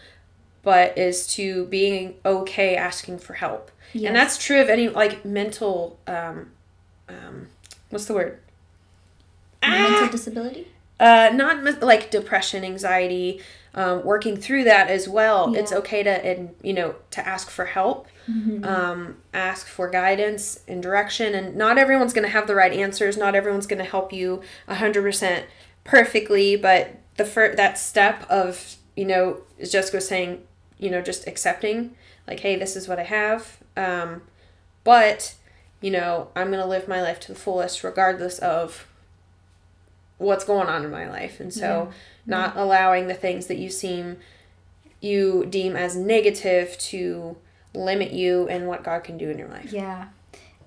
[0.63, 3.71] but is to being okay asking for help.
[3.93, 4.07] Yes.
[4.07, 6.51] And that's true of any like mental um,
[7.09, 7.47] um
[7.89, 8.39] what's the word?
[9.61, 10.09] Mental ah!
[10.11, 10.67] disability?
[10.99, 13.41] Uh not like depression, anxiety,
[13.73, 15.53] um, working through that as well.
[15.53, 15.61] Yeah.
[15.61, 18.07] It's okay to and you know to ask for help.
[18.29, 18.63] Mm-hmm.
[18.63, 23.17] Um, ask for guidance and direction and not everyone's going to have the right answers
[23.17, 25.43] not everyone's going to help you 100%
[25.83, 30.43] perfectly but the first that step of you know as jessica was saying
[30.81, 31.95] you know, just accepting,
[32.27, 33.59] like, hey, this is what I have.
[33.77, 34.23] Um,
[34.83, 35.35] but,
[35.79, 38.87] you know, I'm going to live my life to the fullest regardless of
[40.17, 41.39] what's going on in my life.
[41.39, 41.95] And so, yeah.
[42.25, 42.63] not yeah.
[42.63, 44.17] allowing the things that you seem,
[44.99, 47.37] you deem as negative to
[47.73, 49.71] limit you and what God can do in your life.
[49.71, 50.07] Yeah.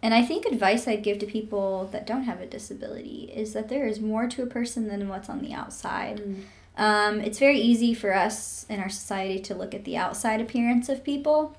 [0.03, 3.69] And I think advice I'd give to people that don't have a disability is that
[3.69, 6.19] there is more to a person than what's on the outside.
[6.21, 6.43] Mm.
[6.77, 10.89] Um, it's very easy for us in our society to look at the outside appearance
[10.89, 11.57] of people,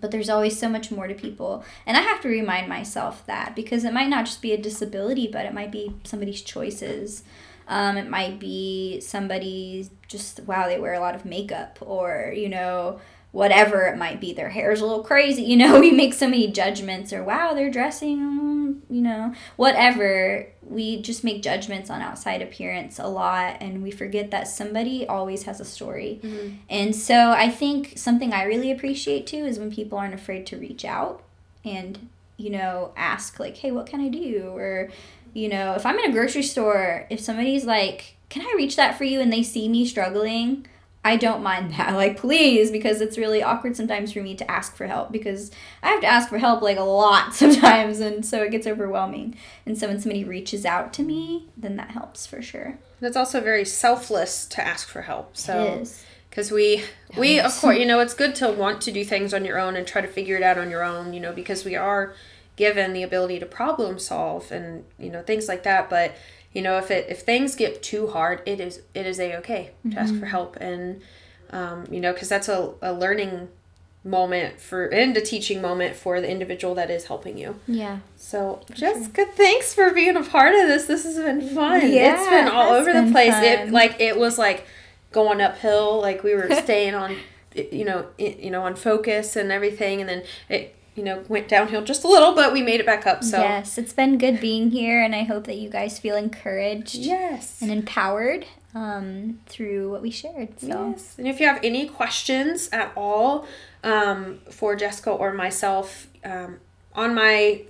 [0.00, 1.64] but there's always so much more to people.
[1.86, 5.26] And I have to remind myself that because it might not just be a disability,
[5.26, 7.24] but it might be somebody's choices.
[7.66, 12.50] Um, it might be somebody just, wow, they wear a lot of makeup, or, you
[12.50, 13.00] know,
[13.34, 14.32] whatever it might be.
[14.32, 15.42] Their hair's a little crazy.
[15.42, 20.46] You know, we make so many judgments or wow, they're dressing, you know, whatever.
[20.62, 25.42] We just make judgments on outside appearance a lot and we forget that somebody always
[25.42, 26.20] has a story.
[26.22, 26.54] Mm-hmm.
[26.70, 30.56] And so I think something I really appreciate too is when people aren't afraid to
[30.56, 31.24] reach out
[31.64, 34.90] and, you know, ask like, "Hey, what can I do?" or
[35.32, 38.96] you know, if I'm in a grocery store, if somebody's like, "Can I reach that
[38.96, 40.66] for you?" and they see me struggling,
[41.04, 41.94] I don't mind that.
[42.04, 45.50] Like, please, because it's really awkward sometimes for me to ask for help because
[45.82, 49.36] I have to ask for help like a lot sometimes, and so it gets overwhelming.
[49.64, 52.78] And so when somebody reaches out to me, then that helps for sure.
[53.00, 55.36] That's also very selfless to ask for help.
[55.36, 55.84] So,
[56.30, 56.82] because we
[57.16, 59.76] we of course you know it's good to want to do things on your own
[59.76, 61.12] and try to figure it out on your own.
[61.12, 62.14] You know because we are
[62.56, 66.14] given the ability to problem solve and you know things like that, but
[66.54, 69.72] you know if it if things get too hard it is it is a okay
[69.82, 69.98] to mm-hmm.
[69.98, 70.26] ask for mm-hmm.
[70.26, 71.02] help and
[71.50, 73.48] um, you know because that's a, a learning
[74.02, 78.60] moment for and a teaching moment for the individual that is helping you yeah so
[78.72, 79.32] jessica sure.
[79.32, 82.72] thanks for being a part of this this has been fun yeah, it's been all
[82.74, 83.44] over the place fun.
[83.44, 84.66] it like it was like
[85.10, 87.16] going uphill like we were staying on
[87.54, 91.82] you know you know on focus and everything and then it you know, went downhill
[91.82, 93.24] just a little, but we made it back up.
[93.24, 96.96] So yes, it's been good being here, and I hope that you guys feel encouraged,
[96.96, 100.60] yes, and empowered um, through what we shared.
[100.60, 103.46] So yes, and if you have any questions at all
[103.82, 106.58] um, for Jessica or myself, um,
[106.94, 107.62] on my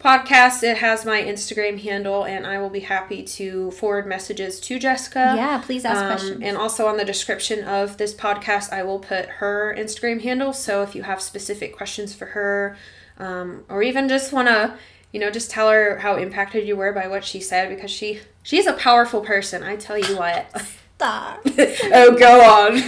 [0.00, 4.78] podcast it has my instagram handle and i will be happy to forward messages to
[4.78, 8.82] jessica yeah please ask um, questions and also on the description of this podcast i
[8.82, 12.76] will put her instagram handle so if you have specific questions for her
[13.18, 14.78] um, or even just want to
[15.12, 18.20] you know, just tell her how impacted you were by what she said because she
[18.42, 19.62] she's a powerful person.
[19.62, 20.46] I tell you what.
[20.98, 21.42] Stop.
[21.46, 22.74] oh, go on.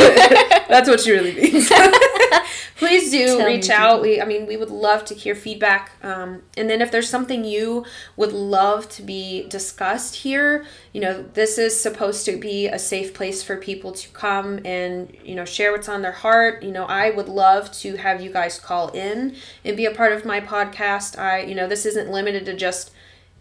[0.68, 1.70] That's what she really means.
[2.74, 3.74] Please do Tell reach me.
[3.74, 4.02] out.
[4.02, 5.92] We, I mean, we would love to hear feedback.
[6.02, 7.84] Um, and then if there's something you
[8.16, 13.14] would love to be discussed here, you know, this is supposed to be a safe
[13.14, 16.64] place for people to come and you know share what's on their heart.
[16.64, 20.12] You know, I would love to have you guys call in and be a part
[20.12, 21.16] of my podcast.
[21.16, 22.90] I, you know, this isn't limited to just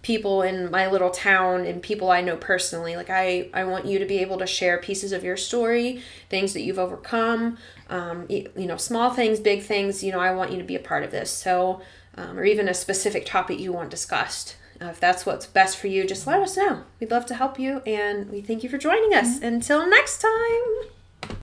[0.01, 2.95] people in my little town and people I know personally.
[2.95, 6.53] Like I, I want you to be able to share pieces of your story, things
[6.53, 7.57] that you've overcome,
[7.89, 10.03] um, y- you know, small things, big things.
[10.03, 11.29] You know, I want you to be a part of this.
[11.31, 11.81] So,
[12.15, 14.55] um, or even a specific topic you want discussed.
[14.81, 16.83] Uh, if that's what's best for you, just let us know.
[17.01, 19.41] We'd love to help you, and we thank you for joining us.
[19.41, 20.89] Until next time.